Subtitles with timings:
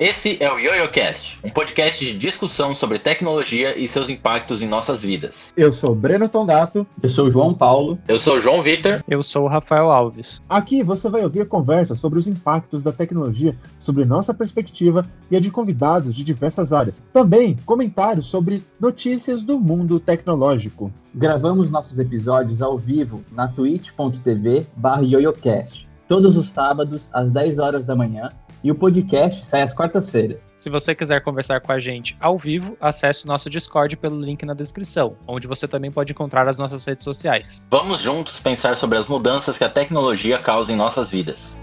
[0.00, 5.02] Esse é o YoYoCast, um podcast de discussão sobre tecnologia e seus impactos em nossas
[5.02, 5.52] vidas.
[5.56, 6.86] Eu sou Breno Tondato.
[7.02, 7.98] Eu sou o João Paulo.
[8.06, 9.02] Eu sou o João Vitor.
[9.08, 10.40] Eu sou o Rafael Alves.
[10.48, 15.40] Aqui você vai ouvir conversas sobre os impactos da tecnologia, sobre nossa perspectiva e a
[15.40, 17.02] de convidados de diversas áreas.
[17.12, 20.92] Também comentários sobre notícias do mundo tecnológico.
[21.12, 28.30] Gravamos nossos episódios ao vivo na twitch.tv/yoyocast, todos os sábados às 10 horas da manhã
[28.62, 30.48] e o podcast sai às quartas-feiras.
[30.54, 34.44] Se você quiser conversar com a gente ao vivo, acesse o nosso Discord pelo link
[34.44, 37.66] na descrição, onde você também pode encontrar as nossas redes sociais.
[37.70, 41.56] Vamos juntos pensar sobre as mudanças que a tecnologia causa em nossas vidas.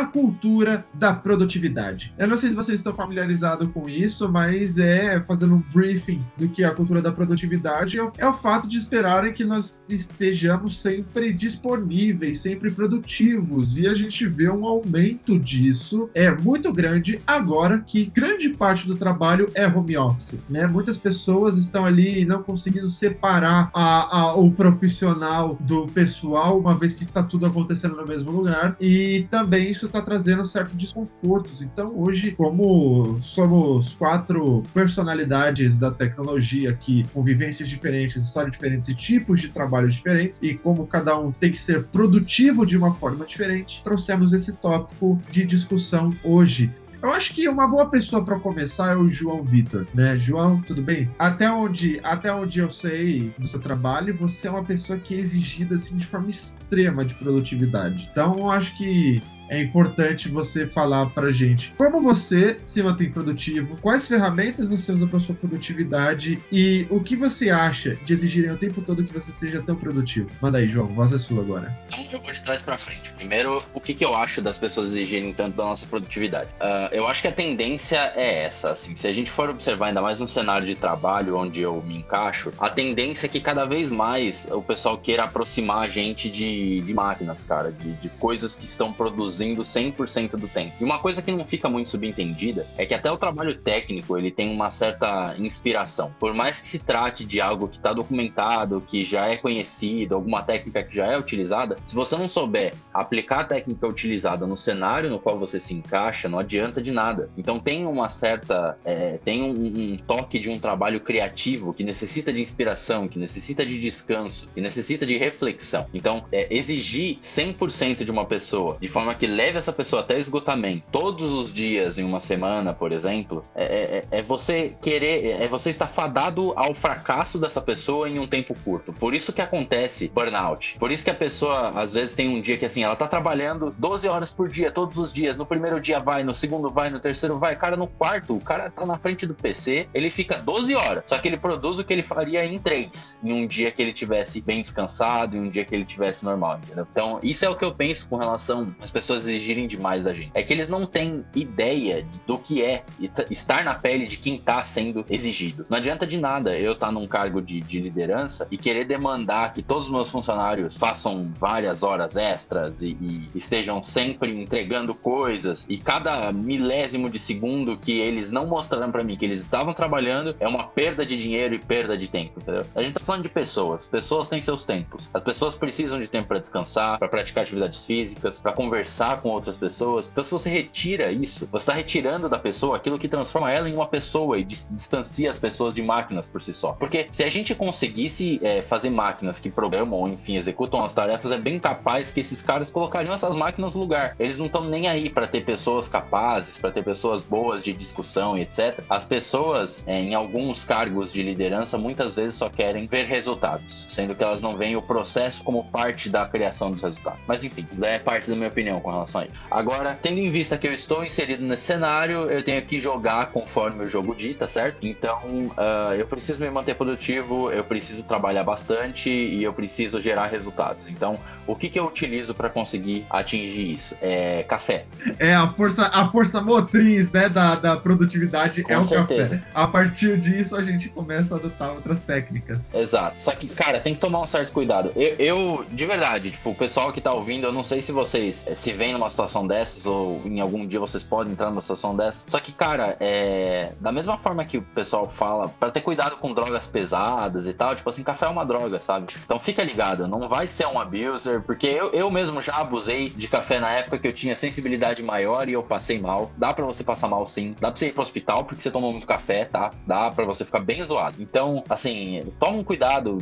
[0.00, 2.12] A cultura da produtividade.
[2.18, 6.48] Eu não sei se vocês estão familiarizados com isso, mas é fazendo um briefing do
[6.48, 11.32] que é a cultura da produtividade é o fato de esperarem que nós estejamos sempre
[11.32, 18.06] disponíveis, sempre produtivos, e a gente vê um aumento disso é muito grande agora que
[18.06, 20.66] grande parte do trabalho é home office, né?
[20.66, 26.92] Muitas pessoas estão ali não conseguindo separar a, a, o profissional do pessoal, uma vez
[26.92, 31.62] que está tudo acontecendo no mesmo lugar, e também isso está trazendo certos desconfortos.
[31.62, 38.94] Então, hoje, como somos quatro personalidades da tecnologia aqui, com vivências diferentes, histórias diferentes e
[38.94, 43.24] tipos de trabalho diferentes, e como cada um tem que ser produtivo de uma forma
[43.24, 46.70] diferente, trouxemos esse tópico de discussão hoje.
[47.02, 50.16] Eu acho que uma boa pessoa para começar é o João Vitor, né?
[50.18, 51.08] João, tudo bem?
[51.18, 55.18] Até onde, até onde eu sei do seu trabalho, você é uma pessoa que é
[55.18, 58.08] exigida assim de forma extrema de produtividade.
[58.10, 63.76] Então, eu acho que é importante você falar pra gente como você se mantém produtivo,
[63.80, 68.56] quais ferramentas você usa para sua produtividade e o que você acha de exigirem o
[68.56, 70.28] tempo todo que você seja tão produtivo.
[70.40, 71.76] Manda aí, João, voz é sua agora.
[71.88, 73.12] Então eu vou de trás para frente.
[73.12, 76.50] Primeiro, o que, que eu acho das pessoas exigirem tanto da nossa produtividade?
[76.60, 80.02] Uh, eu acho que a tendência é essa, assim, se a gente for observar ainda
[80.02, 83.90] mais no cenário de trabalho onde eu me encaixo, a tendência é que cada vez
[83.90, 88.64] mais o pessoal queira aproximar a gente de, de máquinas, cara, de, de coisas que
[88.64, 90.72] estão produzindo produzindo 100% do tempo.
[90.80, 94.30] E uma coisa que não fica muito subentendida é que até o trabalho técnico ele
[94.30, 96.14] tem uma certa inspiração.
[96.18, 100.42] Por mais que se trate de algo que está documentado, que já é conhecido, alguma
[100.42, 105.10] técnica que já é utilizada, se você não souber aplicar a técnica utilizada no cenário
[105.10, 107.30] no qual você se encaixa, não adianta de nada.
[107.36, 112.32] Então tem uma certa, é, tem um, um toque de um trabalho criativo que necessita
[112.32, 115.86] de inspiração, que necessita de descanso, que necessita de reflexão.
[115.92, 120.16] Então é, exigir 100% de uma pessoa de forma que que leve essa pessoa até
[120.16, 125.48] esgotamento todos os dias em uma semana, por exemplo, é, é, é, você querer, é
[125.48, 128.92] você estar fadado ao fracasso dessa pessoa em um tempo curto.
[128.92, 130.76] Por isso que acontece burnout.
[130.78, 133.74] Por isso que a pessoa, às vezes, tem um dia que assim, ela tá trabalhando
[133.76, 135.36] 12 horas por dia, todos os dias.
[135.36, 137.56] No primeiro dia vai, no segundo vai, no terceiro vai.
[137.56, 141.02] Cara, no quarto, o cara tá na frente do PC, ele fica 12 horas.
[141.06, 143.92] Só que ele produz o que ele faria em 3, em um dia que ele
[143.92, 146.86] tivesse bem descansado, em um dia que ele tivesse normal, entendeu?
[146.92, 150.12] Então, isso é o que eu penso com relação às pessoas pessoas exigirem demais da
[150.12, 150.30] gente.
[150.34, 152.84] É que eles não têm ideia do que é
[153.30, 155.66] estar na pele de quem está sendo exigido.
[155.68, 159.52] Não adianta de nada eu estar tá num cargo de, de, liderança e querer demandar
[159.52, 165.64] que todos os meus funcionários façam várias horas extras e, e estejam sempre entregando coisas
[165.68, 170.34] e cada milésimo de segundo que eles não mostraram para mim que eles estavam trabalhando
[170.40, 172.66] é uma perda de dinheiro e perda de tempo, entendeu?
[172.74, 173.86] A gente tá falando de pessoas.
[173.86, 175.08] Pessoas têm seus tempos.
[175.14, 179.28] As pessoas precisam de tempo para descansar, para praticar atividades físicas, para conversar conversar com
[179.28, 180.08] outras pessoas.
[180.10, 183.74] Então, se você retira isso, você está retirando da pessoa aquilo que transforma ela em
[183.74, 186.72] uma pessoa e distancia as pessoas de máquinas por si só.
[186.72, 191.30] Porque se a gente conseguisse é, fazer máquinas que programam ou, enfim, executam as tarefas,
[191.30, 194.16] é bem capaz que esses caras colocariam essas máquinas no lugar.
[194.18, 198.36] Eles não estão nem aí para ter pessoas capazes, para ter pessoas boas de discussão
[198.36, 198.80] e etc.
[198.88, 204.14] As pessoas, é, em alguns cargos de liderança, muitas vezes só querem ver resultados, sendo
[204.14, 207.20] que elas não veem o processo como parte da criação dos resultados.
[207.26, 209.34] Mas enfim, é parte da minha opinião com relação a isso.
[209.50, 213.84] Agora, tendo em vista que eu estou inserido nesse cenário, eu tenho que jogar conforme
[213.84, 214.86] o jogo dita, certo?
[214.86, 215.20] Então,
[215.56, 220.88] uh, eu preciso me manter produtivo, eu preciso trabalhar bastante e eu preciso gerar resultados.
[220.88, 223.96] Então, o que, que eu utilizo para conseguir atingir isso?
[224.00, 224.84] É café.
[225.18, 229.36] É a força, a força motriz, né, da, da produtividade Com é certeza.
[229.36, 229.50] o café.
[229.54, 232.72] A partir disso, a gente começa a adotar outras técnicas.
[232.74, 233.20] Exato.
[233.20, 234.92] Só que, cara, tem que tomar um certo cuidado.
[234.96, 238.44] Eu, eu de verdade, tipo, o pessoal que tá ouvindo, eu não sei se vocês
[238.54, 241.96] se veem vem numa situação dessas, ou em algum dia vocês podem entrar numa situação
[241.96, 242.24] dessas.
[242.30, 243.72] Só que, cara, é.
[243.80, 247.74] Da mesma forma que o pessoal fala, para ter cuidado com drogas pesadas e tal,
[247.74, 249.06] tipo assim, café é uma droga, sabe?
[249.24, 253.26] Então fica ligado, não vai ser um abuser, porque eu, eu mesmo já abusei de
[253.26, 256.30] café na época que eu tinha sensibilidade maior e eu passei mal.
[256.36, 257.56] Dá para você passar mal sim.
[257.60, 259.72] Dá pra você ir pro hospital porque você tomou muito café, tá?
[259.86, 261.16] Dá para você ficar bem zoado.
[261.20, 263.18] Então, assim, toma um cuidado.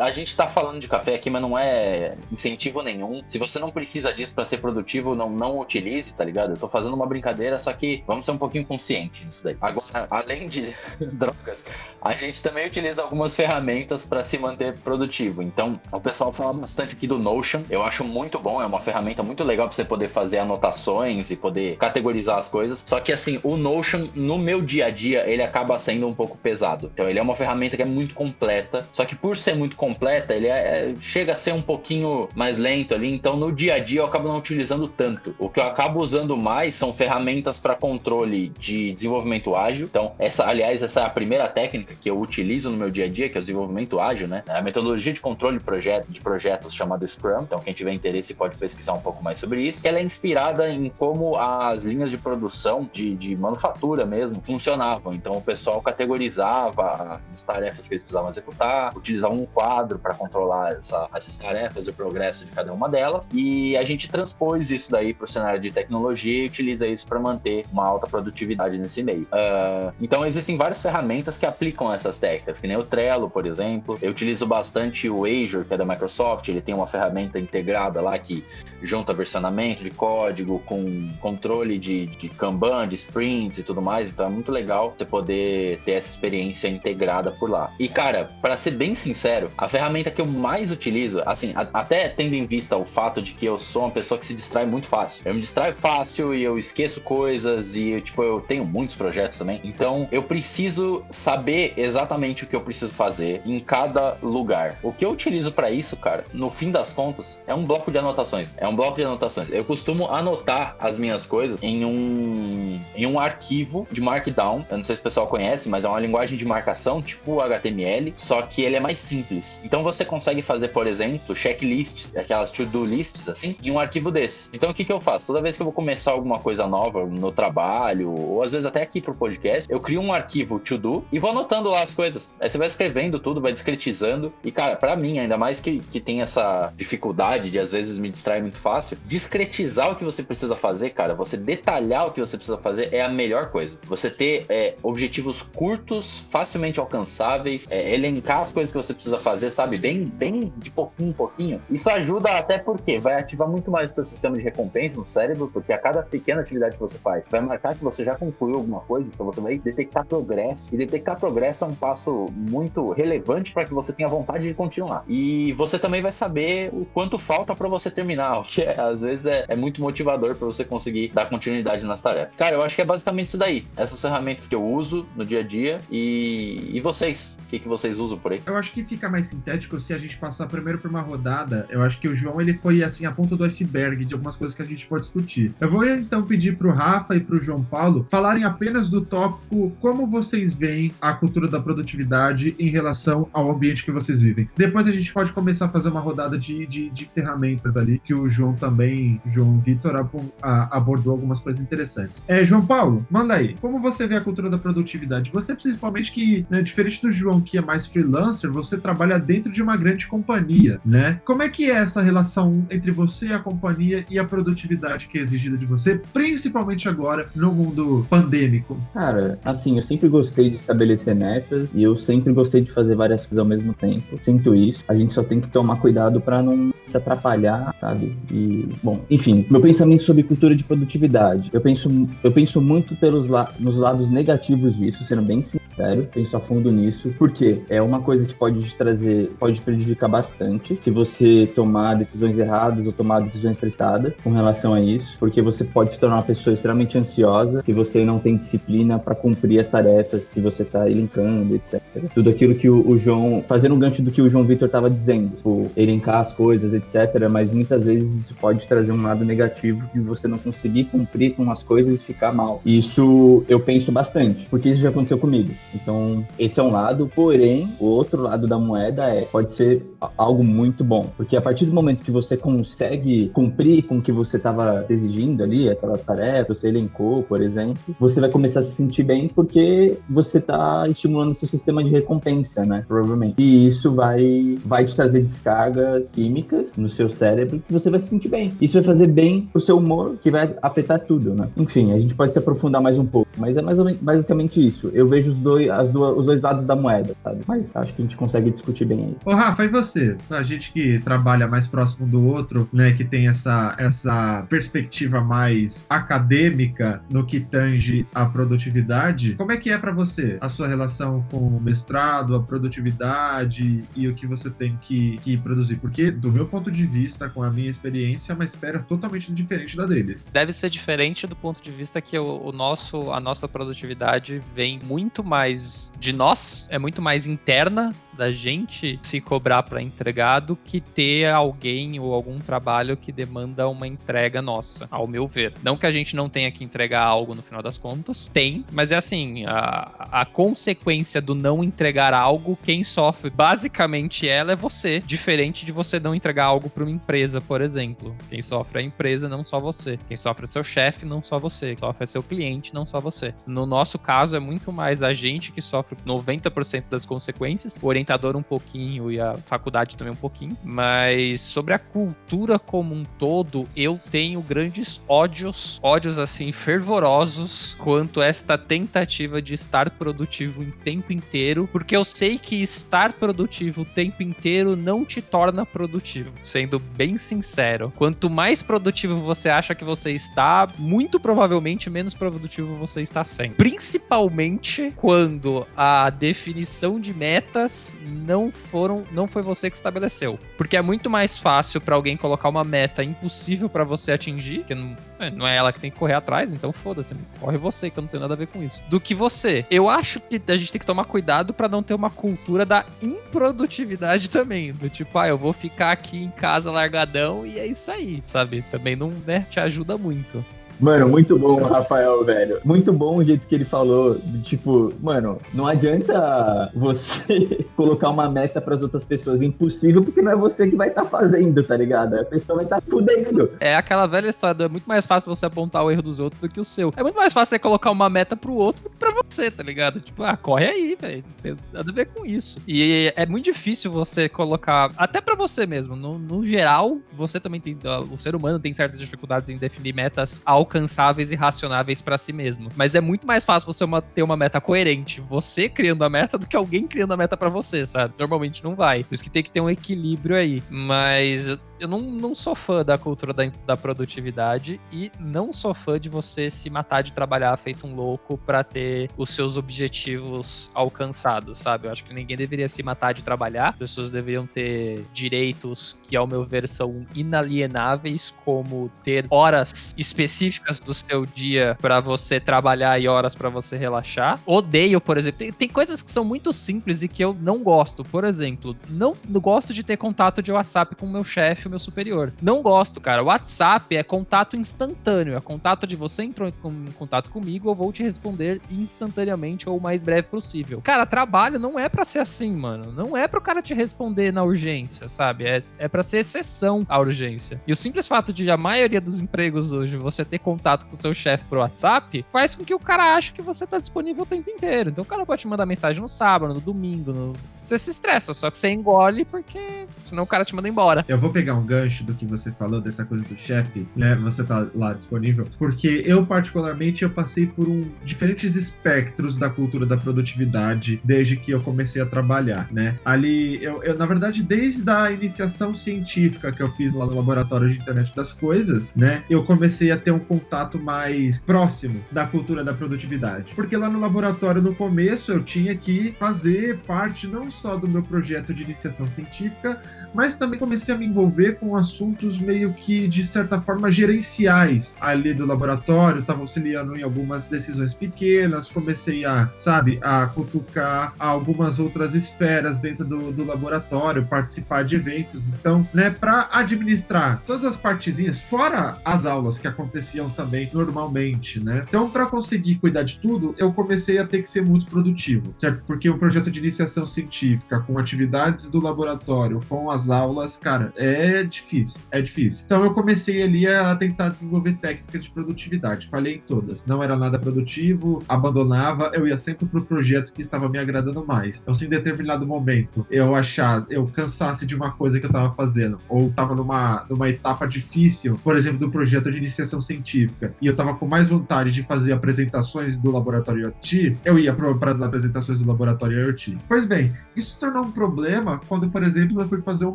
[0.00, 3.22] A gente tá falando de café aqui, mas não é incentivo nenhum.
[3.26, 6.50] Se você não precisa disso para ser produtivo, não, não utilize, tá ligado?
[6.52, 9.56] Eu tô fazendo uma brincadeira, só que vamos ser um pouquinho conscientes nisso daí.
[9.60, 10.74] Agora, além de
[11.12, 11.64] drogas,
[12.00, 15.42] a gente também utiliza algumas ferramentas para se manter produtivo.
[15.42, 17.62] Então, o pessoal fala bastante aqui do Notion.
[17.68, 21.36] Eu acho muito bom, é uma ferramenta muito legal para você poder fazer anotações e
[21.36, 22.84] poder categorizar as coisas.
[22.86, 26.36] Só que assim, o Notion no meu dia a dia, ele acaba sendo um pouco
[26.36, 26.90] pesado.
[26.92, 28.86] Então, ele é uma ferramenta que é muito completa.
[28.92, 30.50] Só que por ser muito completa, ele é,
[30.90, 33.12] é, chega a ser um pouquinho mais lento ali.
[33.12, 35.34] Então, no dia a dia, eu acabo não utilizando tanto.
[35.38, 39.86] O que eu acabo usando mais são ferramentas para controle de desenvolvimento ágil.
[39.86, 43.08] Então, essa, aliás, essa é a primeira técnica que eu utilizo no meu dia a
[43.08, 44.42] dia, que é o desenvolvimento ágil, né?
[44.46, 47.42] É a metodologia de controle de, projeto, de projetos chamada Scrum.
[47.42, 49.86] Então, quem tiver interesse pode pesquisar um pouco mais sobre isso.
[49.86, 55.14] Ela é inspirada em como as linhas de produção, de, de manufatura mesmo, funcionavam.
[55.14, 60.72] Então, o pessoal categorizava as tarefas que eles precisavam executar, utilizava um quadro para controlar
[60.72, 63.28] essa, essas tarefas o progresso de cada uma delas.
[63.32, 67.18] E a gente transpôs isso daí para o cenário de tecnologia e utiliza isso para
[67.18, 69.22] manter uma alta produtividade nesse meio.
[69.22, 73.98] Uh, então, existem várias ferramentas que aplicam essas técnicas, que nem o Trello, por exemplo.
[74.00, 78.18] Eu utilizo bastante o Azure, que é da Microsoft, ele tem uma ferramenta integrada lá
[78.18, 78.44] que
[78.82, 84.10] junta versionamento de código com controle de, de Kanban, de sprints e tudo mais.
[84.10, 87.72] Então é muito legal você poder ter essa experiência integrada por lá.
[87.78, 92.08] E cara, para ser bem sincero, a ferramenta que eu mais utilizo, assim, a, até
[92.08, 94.86] tendo em vista o fato de que eu sou uma pessoa que se distrai muito
[94.86, 95.22] fácil.
[95.24, 99.60] Eu me distraio fácil e eu esqueço coisas e tipo eu tenho muitos projetos também.
[99.64, 104.78] Então eu preciso saber exatamente o que eu preciso fazer em cada lugar.
[104.82, 107.98] O que eu utilizo para isso, cara, no fim das contas, é um bloco de
[107.98, 108.48] anotações.
[108.56, 109.50] É um bloco de anotações.
[109.50, 114.64] Eu costumo anotar as minhas coisas em um em um arquivo de Markdown.
[114.70, 118.14] Eu não sei se o pessoal conhece, mas é uma linguagem de marcação tipo HTML,
[118.16, 119.60] só que ele é mais simples.
[119.64, 124.50] Então você consegue fazer, por exemplo, checklists, aquelas to-do lists assim, em um arquivo desse.
[124.56, 125.26] Então o que que eu faço?
[125.26, 128.80] Toda vez que eu vou começar alguma coisa nova no trabalho, ou às vezes até
[128.80, 132.30] aqui pro podcast, eu crio um arquivo to-do e vou anotando lá as coisas.
[132.40, 134.32] Aí você vai escrevendo tudo, vai discretizando.
[134.42, 138.08] E, cara, para mim, ainda mais que, que tem essa dificuldade de às vezes me
[138.08, 142.36] distrair muito fácil, discretizar o que você precisa fazer, cara, você detalhar o que você
[142.38, 143.78] precisa fazer é a melhor coisa.
[143.84, 149.50] Você ter é, objetivos curtos, facilmente alcançáveis, é, elencar as coisas que você precisa fazer,
[149.50, 149.76] sabe?
[149.76, 151.62] Bem, bem de pouquinho em pouquinho.
[151.70, 155.50] Isso ajuda até porque vai ativar muito mais o seu sistema de recompensa no cérebro,
[155.52, 158.80] porque a cada pequena atividade que você faz vai marcar que você já concluiu alguma
[158.80, 160.72] coisa, então você vai detectar progresso.
[160.72, 165.04] E detectar progresso é um passo muito relevante para que você tenha vontade de continuar.
[165.08, 169.00] E você também vai saber o quanto falta para você terminar, o que é, às
[169.00, 172.36] vezes é, é muito motivador para você conseguir dar continuidade nas tarefas.
[172.36, 173.66] Cara, eu acho que é basicamente isso daí.
[173.76, 177.36] Essas ferramentas que eu uso no dia a dia e, e vocês?
[177.46, 178.40] O que, que vocês usam por aí?
[178.44, 181.66] Eu acho que fica mais sintético se a gente passar primeiro por uma rodada.
[181.68, 184.54] Eu acho que o João ele foi assim a ponta do iceberg de algumas coisas
[184.54, 185.54] que a gente pode discutir.
[185.60, 190.06] Eu vou então pedir pro Rafa e pro João Paulo falarem apenas do tópico como
[190.06, 194.48] vocês veem a cultura da produtividade em relação ao ambiente que vocês vivem.
[194.56, 198.14] Depois a gente pode começar a fazer uma rodada de, de, de ferramentas ali, que
[198.14, 199.96] o João também, João Vitor,
[200.42, 202.22] abordou algumas coisas interessantes.
[202.28, 203.56] É, João Paulo, manda aí.
[203.60, 205.30] Como você vê a cultura da produtividade?
[205.32, 209.62] Você, principalmente, que, né, diferente do João, que é mais freelancer, você trabalha dentro de
[209.62, 211.20] uma grande companhia, né?
[211.24, 215.20] Como é que é essa relação entre você, a companhia e a produtividade que é
[215.20, 218.78] exigida de você, principalmente agora no mundo pandêmico?
[218.92, 223.22] Cara, assim, eu sempre gostei de estabelecer metas e eu sempre gostei de fazer várias
[223.22, 224.18] coisas ao mesmo tempo.
[224.22, 224.84] Sinto isso.
[224.88, 228.16] A gente só tem que tomar cuidado para não se atrapalhar, sabe?
[228.30, 231.50] E, bom, enfim, meu pensamento sobre cultura de produtividade.
[231.52, 236.36] Eu penso, eu penso muito pelos la nos lados negativos disso, sendo bem sincero, penso
[236.36, 240.90] a fundo nisso, porque é uma coisa que pode te trazer, pode prejudicar bastante se
[240.90, 245.92] você tomar decisões erradas ou tomar decisões prestadas com relação a isso, porque você pode
[245.92, 250.28] se tornar uma pessoa extremamente ansiosa se você não tem disciplina para cumprir as tarefas
[250.28, 251.80] que você está elencando, etc.
[252.14, 254.90] Tudo aquilo que o, o João, fazendo um gancho do que o João Vitor estava
[254.90, 257.28] dizendo, tipo, elencar as coisas, etc.
[257.30, 261.50] Mas muitas vezes isso pode trazer um lado negativo de você não conseguir cumprir com
[261.50, 262.60] as coisas e ficar mal.
[262.64, 265.52] Isso eu penso bastante, porque isso já aconteceu comigo.
[265.74, 269.84] Então, esse é um lado, porém, o outro lado da moeda é pode ser
[270.16, 274.12] algo muito bom, porque a partir do momento que você consegue cumprir com o que
[274.12, 278.72] você estava exigindo ali, aquelas tarefas, você elencou, por exemplo, você vai começar a se
[278.72, 282.84] sentir bem porque você está estimulando seu sistema de recompensa, né?
[282.86, 283.34] Provavelmente.
[283.42, 288.08] E isso vai, vai te trazer descargas químicas no seu cérebro que você vai se
[288.08, 288.52] sentir bem.
[288.60, 291.48] Isso vai fazer bem pro seu humor, que vai afetar tudo, né?
[291.56, 294.90] Enfim, a gente pode se aprofundar mais um pouco, mas é mais ou basicamente isso.
[294.92, 297.40] Eu vejo os dois, as duas, os dois lados da moeda, sabe?
[297.46, 299.16] Mas acho que a gente consegue discutir bem aí.
[299.24, 300.16] Ô, Rafa, e você?
[300.30, 305.86] A gente que trabalha mais próximo do outro, né, que tem essa, essa perspectiva mais
[305.88, 311.24] acadêmica no que tange a produtividade, como é que é para você a sua relação
[311.30, 315.76] com o mestrado, a produtividade e o que você tem que, que produzir?
[315.76, 319.76] Porque, do meu ponto de vista, com a minha experiência, é uma esfera totalmente diferente
[319.76, 320.28] da deles.
[320.32, 324.78] Deve ser diferente do ponto de vista que o, o nosso, a nossa produtividade vem
[324.84, 330.56] muito mais de nós, é muito mais interna da gente se cobrar para entregar do
[330.56, 335.52] que ter alguém ou algum trabalho que demanda uma entrega nossa, ao meu ver.
[335.62, 338.92] Não que a gente não tenha que entregar algo no final das contas, tem, mas
[338.92, 345.00] é assim, a, a consequência do não entregar algo, quem sofre basicamente ela é você,
[345.00, 348.16] diferente de você não entregar algo para uma empresa, por exemplo.
[348.28, 349.98] Quem sofre é a empresa, não só você.
[350.08, 351.74] Quem sofre é seu chefe, não só você.
[351.74, 353.34] Quem sofre é seu cliente, não só você.
[353.46, 358.36] No nosso caso, é muito mais a gente que sofre 90% das consequências, o orientador
[358.36, 360.56] um pouquinho e a faculdade também um pouquinho.
[360.62, 368.22] Mas sobre a cultura como um todo, eu tenho grandes ódios, ódios assim fervorosos quanto
[368.22, 373.84] esta tentativa de estar produtivo em tempo inteiro, porque eu sei que estar produtivo o
[373.84, 377.92] tempo inteiro não te torna produtivo, sendo bem sincero.
[377.96, 383.56] Quanto mais produtivo você acha que você está, muito provavelmente menos produtivo você está sendo.
[383.56, 390.82] Principalmente quando a definição de metas não foram, não foi você que estabeleceu, porque é
[390.82, 395.30] muito mais fácil para alguém colocar uma meta impossível para você atingir, que não, é,
[395.30, 398.08] não é ela que tem que correr atrás, então foda-se, corre você, que eu não
[398.08, 399.64] tenho nada a ver com isso, do que você.
[399.70, 402.84] Eu acho que a gente tem que tomar cuidado para não ter uma cultura da
[403.02, 407.90] improdutividade também, do tipo, ah, eu vou ficar aqui em casa largadão e é isso
[407.90, 408.62] aí, sabe?
[408.70, 410.44] Também não, né, te ajuda muito.
[410.78, 412.60] Mano, muito bom, Rafael, velho.
[412.64, 414.20] Muito bom o jeito que ele falou.
[414.42, 420.32] Tipo, mano, não adianta você colocar uma meta para as outras pessoas impossível, porque não
[420.32, 422.14] é você que vai estar tá fazendo, tá ligado?
[422.14, 423.50] A pessoa vai estar tá fudendo.
[423.60, 426.48] É aquela velha história: é muito mais fácil você apontar o erro dos outros do
[426.48, 426.92] que o seu.
[426.96, 429.62] É muito mais fácil você colocar uma meta pro outro do que pra você, tá
[429.62, 430.00] ligado?
[430.00, 431.24] Tipo, ah, corre aí, velho.
[431.26, 432.60] Não tem nada a ver com isso.
[432.66, 435.96] E é muito difícil você colocar, até para você mesmo.
[435.96, 437.78] No, no geral, você também tem.
[438.10, 442.32] O ser humano tem certas dificuldades em definir metas ao alcançáveis e racionáveis para si
[442.32, 442.68] mesmo.
[442.76, 446.36] Mas é muito mais fácil você uma, ter uma meta coerente, você criando a meta,
[446.36, 448.14] do que alguém criando a meta para você, sabe?
[448.18, 449.04] Normalmente não vai.
[449.04, 450.62] Por isso que tem que ter um equilíbrio aí.
[450.68, 455.98] Mas eu não, não sou fã da cultura da, da produtividade e não sou fã
[455.98, 461.58] de você se matar de trabalhar feito um louco para ter os seus objetivos alcançados,
[461.58, 461.86] sabe?
[461.86, 463.70] Eu acho que ninguém deveria se matar de trabalhar.
[463.70, 470.80] As pessoas deveriam ter direitos que, ao meu ver, são inalienáveis, como ter horas específicas
[470.80, 474.40] do seu dia para você trabalhar e horas para você relaxar.
[474.46, 478.04] Odeio, por exemplo, tem, tem coisas que são muito simples e que eu não gosto.
[478.04, 482.32] Por exemplo, não, não gosto de ter contato de WhatsApp com meu chefe meu superior.
[482.40, 483.22] Não gosto, cara.
[483.22, 485.36] WhatsApp é contato instantâneo.
[485.36, 489.80] É contato de você entrou em contato comigo, eu vou te responder instantaneamente ou o
[489.80, 490.80] mais breve possível.
[490.82, 492.92] Cara, trabalho não é para ser assim, mano.
[492.92, 495.44] Não é pro cara te responder na urgência, sabe?
[495.44, 497.60] É, é para ser exceção à urgência.
[497.66, 500.96] E o simples fato de a maioria dos empregos hoje você ter contato com o
[500.96, 504.26] seu chefe por WhatsApp faz com que o cara ache que você tá disponível o
[504.26, 504.90] tempo inteiro.
[504.90, 507.12] Então o cara pode te mandar mensagem no sábado, no domingo.
[507.12, 507.32] No...
[507.62, 511.04] Você se estressa, só que você engole porque senão o cara te manda embora.
[511.08, 514.14] Eu vou pegar um gancho do que você falou, dessa coisa do chefe, né?
[514.16, 515.46] Você tá lá disponível.
[515.58, 521.50] Porque eu, particularmente, eu passei por um, diferentes espectros da cultura da produtividade desde que
[521.50, 522.96] eu comecei a trabalhar, né?
[523.04, 527.68] Ali, eu, eu, na verdade, desde a iniciação científica que eu fiz lá no laboratório
[527.68, 529.24] de internet das coisas, né?
[529.28, 533.54] Eu comecei a ter um contato mais próximo da cultura da produtividade.
[533.54, 538.02] Porque lá no laboratório, no começo, eu tinha que fazer parte não só do meu
[538.02, 539.80] projeto de iniciação científica,
[540.14, 545.34] mas também comecei a me envolver com assuntos meio que, de certa forma, gerenciais ali
[545.34, 552.14] do laboratório, estava auxiliando em algumas decisões pequenas, comecei a, sabe, a cutucar algumas outras
[552.14, 555.48] esferas dentro do, do laboratório, participar de eventos.
[555.48, 561.84] Então, né, para administrar todas as partezinhas, fora as aulas que aconteciam também normalmente, né?
[561.86, 565.82] Então, para conseguir cuidar de tudo, eu comecei a ter que ser muito produtivo, certo?
[565.86, 571.42] Porque o projeto de iniciação científica, com atividades do laboratório, com as aulas, cara, é
[571.42, 572.64] difícil, é difícil.
[572.66, 576.08] Então, eu comecei ali a tentar desenvolver técnicas de produtividade.
[576.08, 576.84] Falhei em todas.
[576.84, 581.60] Não era nada produtivo, abandonava, eu ia sempre pro projeto que estava me agradando mais.
[581.60, 585.54] Então, se em determinado momento eu achasse, eu cansasse de uma coisa que eu estava
[585.54, 590.66] fazendo, ou estava numa, numa etapa difícil, por exemplo, do projeto de iniciação científica, e
[590.66, 595.00] eu estava com mais vontade de fazer apresentações do laboratório IoT, eu ia para as
[595.00, 596.58] apresentações do laboratório IoT.
[596.68, 599.94] Pois bem, isso se tornou um problema quando, por exemplo, eu fui fazer um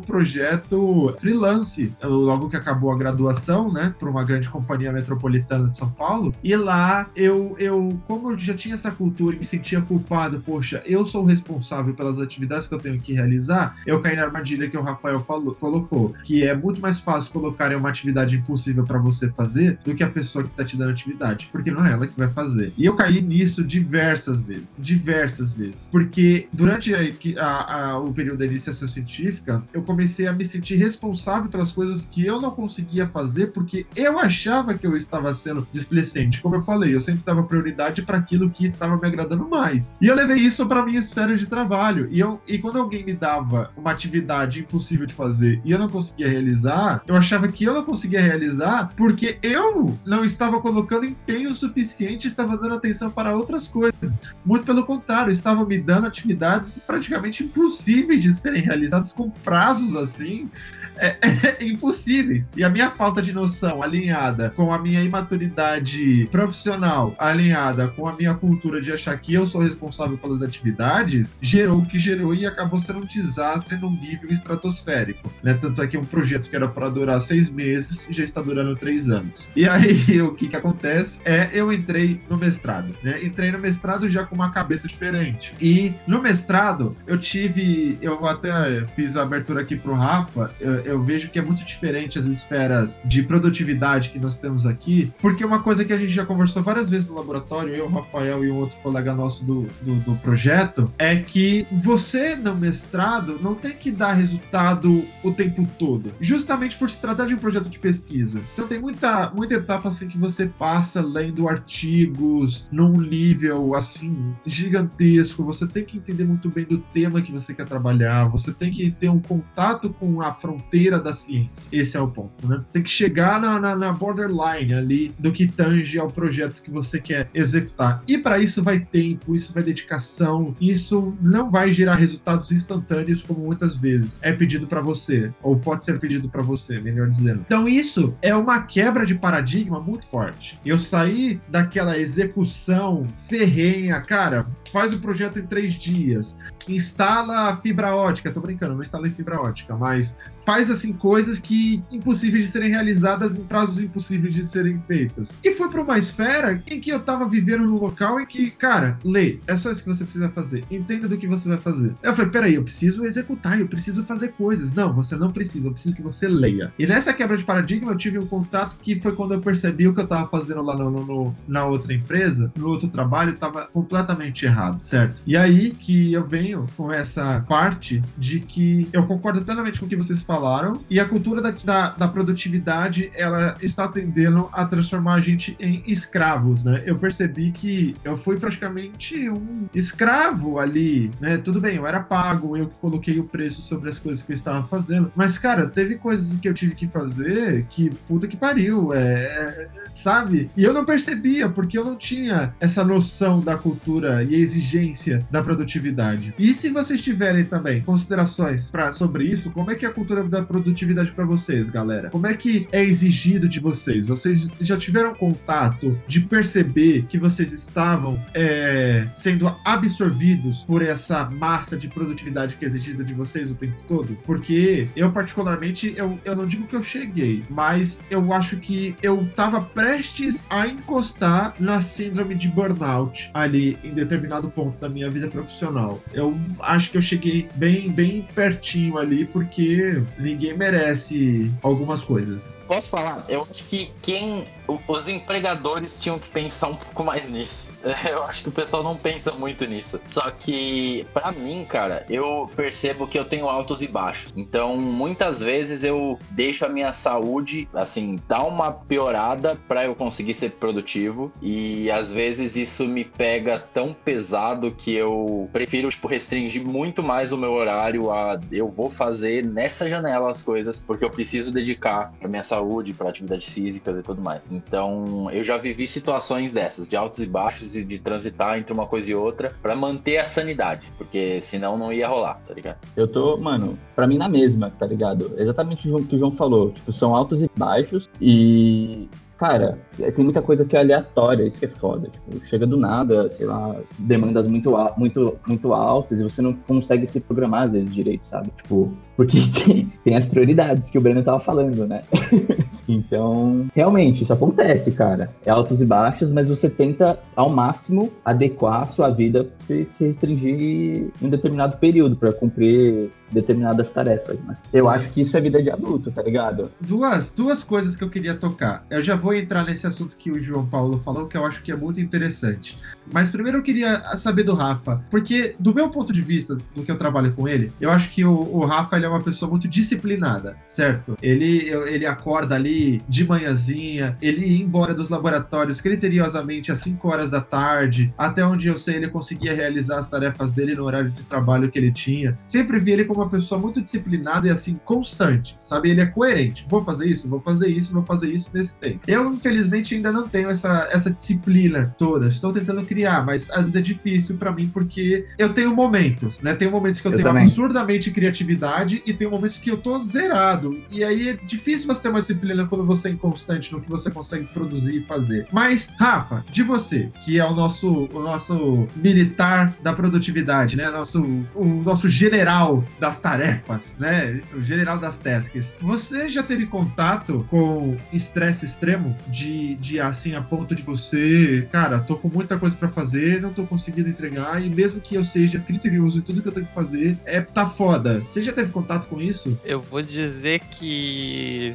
[0.00, 5.90] projeto freelance, logo que acabou a graduação, né, para uma grande companhia metropolitana de São
[5.90, 10.40] Paulo, e lá eu, eu, como eu já tinha essa cultura e me sentia culpado,
[10.40, 14.68] poxa, eu sou responsável pelas atividades que eu tenho que realizar, eu caí na armadilha
[14.68, 18.98] que o Rafael falou, colocou, que é muito mais fácil colocar uma atividade impossível para
[18.98, 22.06] você fazer do que a pessoa que está te dando atividade, porque não é ela
[22.06, 22.72] que vai fazer.
[22.76, 27.00] E eu caí nisso diversas vezes, diversas vezes, porque durante a,
[27.38, 32.06] a, a, o período da iniciação científica, eu comecei a me sentir responsável pelas coisas
[32.06, 36.40] que eu não conseguia fazer porque eu achava que eu estava sendo displicente.
[36.40, 39.96] Como eu falei, eu sempre dava prioridade para aquilo que estava me agradando mais.
[40.00, 42.08] E eu levei isso para minha esfera de trabalho.
[42.10, 45.88] E, eu, e quando alguém me dava uma atividade impossível de fazer e eu não
[45.88, 51.54] conseguia realizar, eu achava que eu não conseguia realizar porque eu não estava colocando empenho
[51.54, 54.22] suficiente, estava dando atenção para outras coisas.
[54.44, 59.30] Muito pelo contrário, estava me dando atividades praticamente impossíveis de serem realizadas com
[59.72, 60.50] prazos assim
[60.96, 62.50] é, é, impossíveis.
[62.56, 68.14] E a minha falta de noção alinhada com a minha imaturidade profissional, alinhada com a
[68.14, 72.46] minha cultura de achar que eu sou responsável pelas atividades, gerou o que gerou e
[72.46, 75.32] acabou sendo um desastre num nível estratosférico.
[75.42, 75.54] Né?
[75.54, 79.08] Tanto é que um projeto que era para durar seis meses já está durando três
[79.08, 79.50] anos.
[79.54, 82.94] E aí o que, que acontece é eu entrei no mestrado.
[83.02, 83.24] Né?
[83.24, 85.54] Entrei no mestrado já com uma cabeça diferente.
[85.60, 91.02] E no mestrado eu tive, eu até fiz a abertura aqui pro Rafa, eu, eu
[91.02, 95.60] vejo que é muito diferente as esferas de produtividade que nós temos aqui, porque uma
[95.60, 98.78] coisa que a gente já conversou várias vezes no laboratório, eu, Rafael e um outro
[98.80, 104.12] colega nosso do, do, do projeto, é que você no mestrado não tem que dar
[104.12, 108.40] resultado o tempo todo, justamente por se tratar de um projeto de pesquisa.
[108.52, 115.44] Então tem muita, muita etapa assim que você passa lendo artigos num nível assim gigantesco,
[115.44, 118.90] você tem que entender muito bem do tema que você quer trabalhar, você tem que
[118.90, 121.68] ter um contato com a fronteira fronteira da ciência.
[121.70, 122.64] Esse é o ponto, né?
[122.72, 126.98] Tem que chegar na, na, na borderline ali do que tange ao projeto que você
[126.98, 128.02] quer executar.
[128.08, 133.44] E para isso vai tempo, isso vai dedicação, isso não vai gerar resultados instantâneos como
[133.44, 137.42] muitas vezes é pedido para você, ou pode ser pedido para você, melhor dizendo.
[137.44, 140.58] Então isso é uma quebra de paradigma muito forte.
[140.64, 148.32] Eu saí daquela execução ferrenha, cara, faz o projeto em três dias, instala fibra ótica,
[148.32, 153.36] tô brincando, não instalei fibra ótica, mas faz assim coisas que impossíveis de serem realizadas
[153.36, 155.32] em prazos impossíveis de serem feitos.
[155.42, 158.98] E foi para uma esfera em que eu tava vivendo num local em que, cara,
[159.04, 160.64] lê, é só isso que você precisa fazer.
[160.70, 161.94] Entenda do que você vai fazer.
[162.02, 164.72] Eu falei, peraí, eu preciso executar, eu preciso fazer coisas.
[164.72, 166.72] Não, você não precisa, eu preciso que você leia.
[166.78, 169.94] E nessa quebra de paradigma eu tive um contato que foi quando eu percebi o
[169.94, 174.44] que eu tava fazendo lá no, no na outra empresa, no outro trabalho, tava completamente
[174.44, 175.22] errado, certo?
[175.26, 179.88] E aí que eu venho com essa parte de que eu concordo plenamente com o
[179.88, 184.64] que vocês falam falaram, e a cultura da, da, da, produtividade ela está tendendo a
[184.64, 186.82] transformar a gente em escravos, né?
[186.86, 191.36] Eu percebi que eu fui praticamente um escravo ali, né?
[191.36, 194.34] Tudo bem, eu era pago, eu que coloquei o preço sobre as coisas que eu
[194.34, 198.94] estava fazendo, mas cara, teve coisas que eu tive que fazer que puta que pariu,
[198.94, 200.50] é, sabe?
[200.56, 205.26] E eu não percebia porque eu não tinha essa noção da cultura e a exigência
[205.30, 206.34] da produtividade.
[206.38, 210.42] E se vocês tiverem também considerações para sobre isso, como é que a cultura da
[210.42, 212.10] produtividade para vocês, galera?
[212.10, 214.06] Como é que é exigido de vocês?
[214.06, 221.76] Vocês já tiveram contato de perceber que vocês estavam é, sendo absorvidos por essa massa
[221.76, 224.16] de produtividade que é exigido de vocês o tempo todo?
[224.24, 229.26] Porque eu, particularmente, eu, eu não digo que eu cheguei, mas eu acho que eu
[229.36, 235.28] tava prestes a encostar na síndrome de burnout ali em determinado ponto da minha vida
[235.28, 236.02] profissional.
[236.12, 242.60] Eu acho que eu cheguei bem, bem pertinho ali, porque ninguém merece algumas coisas.
[242.66, 243.24] Posso falar?
[243.28, 244.46] Eu acho que quem
[244.86, 247.70] os empregadores tinham que pensar um pouco mais nisso.
[248.08, 250.00] Eu acho que o pessoal não pensa muito nisso.
[250.06, 254.32] Só que, para mim, cara, eu percebo que eu tenho altos e baixos.
[254.36, 260.34] Então, muitas vezes eu deixo a minha saúde, assim, dar uma piorada para eu conseguir
[260.34, 261.32] ser produtivo.
[261.40, 267.32] E às vezes isso me pega tão pesado que eu prefiro, tipo, restringir muito mais
[267.32, 272.12] o meu horário a eu vou fazer nessa janela as coisas, porque eu preciso dedicar
[272.18, 274.42] pra minha saúde, para atividades físicas e tudo mais.
[274.50, 278.86] Então, eu já vivi situações dessas, de altos e baixos e de transitar entre uma
[278.86, 282.78] coisa e outra para manter a sanidade, porque senão não ia rolar, tá ligado?
[282.96, 285.34] Eu tô, mano, pra mim na mesma, tá ligado?
[285.36, 286.70] Exatamente o que o João falou.
[286.70, 289.08] Tipo, são altos e baixos e
[289.42, 289.76] cara,
[290.14, 292.08] tem muita coisa que é aleatória, isso que é foda.
[292.08, 297.06] Tipo, chega do nada, sei lá, demandas muito, muito, muito altas e você não consegue
[297.06, 298.50] se programar às vezes direito, sabe?
[298.56, 302.02] Tipo, porque tem, tem as prioridades que o Breno tava falando, né?
[302.88, 305.30] então, realmente, isso acontece, cara.
[305.44, 309.86] É altos e baixos, mas você tenta ao máximo adequar a sua vida pra você
[309.90, 314.56] se restringir em um determinado período para cumprir determinadas tarefas, né?
[314.72, 316.70] Eu acho que isso é vida de adulto, tá ligado?
[316.80, 318.84] Duas, duas coisas que eu queria tocar.
[318.90, 321.72] Eu já vou entrar nesse assunto que o João Paulo falou, que eu acho que
[321.72, 322.78] é muito interessante.
[323.12, 326.90] Mas primeiro eu queria saber do Rafa, porque do meu ponto de vista, do que
[326.90, 329.68] eu trabalho com ele, eu acho que o, o Rafa ele é uma pessoa muito
[329.68, 331.16] disciplinada, certo?
[331.22, 337.30] Ele, ele acorda ali de manhãzinha, ele ia embora dos laboratórios criteriosamente às 5 horas
[337.30, 341.22] da tarde, até onde eu sei ele conseguia realizar as tarefas dele no horário de
[341.24, 342.38] trabalho que ele tinha.
[342.44, 345.90] Sempre vi ele como uma pessoa muito disciplinada e assim, constante, sabe?
[345.90, 346.66] Ele é coerente.
[346.68, 349.00] Vou fazer isso, vou fazer isso, vou fazer isso nesse tempo.
[349.06, 352.26] Eu, infelizmente, ainda não tenho essa, essa disciplina toda.
[352.26, 356.54] Estou tentando criar, mas às vezes é difícil para mim porque eu tenho momentos, né?
[356.54, 357.44] Tem momentos que eu, eu tenho também.
[357.44, 360.80] absurdamente criatividade e tem momentos que eu tô zerado.
[360.90, 364.10] E aí é difícil você ter uma disciplina quando você é inconstante no que você
[364.10, 365.46] consegue produzir e fazer.
[365.52, 370.90] Mas, Rafa, de você, que é o nosso, o nosso militar da produtividade, né?
[370.90, 371.22] Nosso,
[371.54, 374.40] o nosso general da das tarefas, né?
[374.54, 375.76] O general das tasks.
[375.82, 379.14] Você já teve contato com estresse extremo?
[379.28, 383.52] De, de assim, a ponto de você, cara, tô com muita coisa para fazer, não
[383.52, 386.74] tô conseguindo entregar, e mesmo que eu seja criterioso em tudo que eu tenho que
[386.74, 388.22] fazer, é tá foda.
[388.26, 389.58] Você já teve contato com isso?
[389.64, 391.72] Eu vou dizer que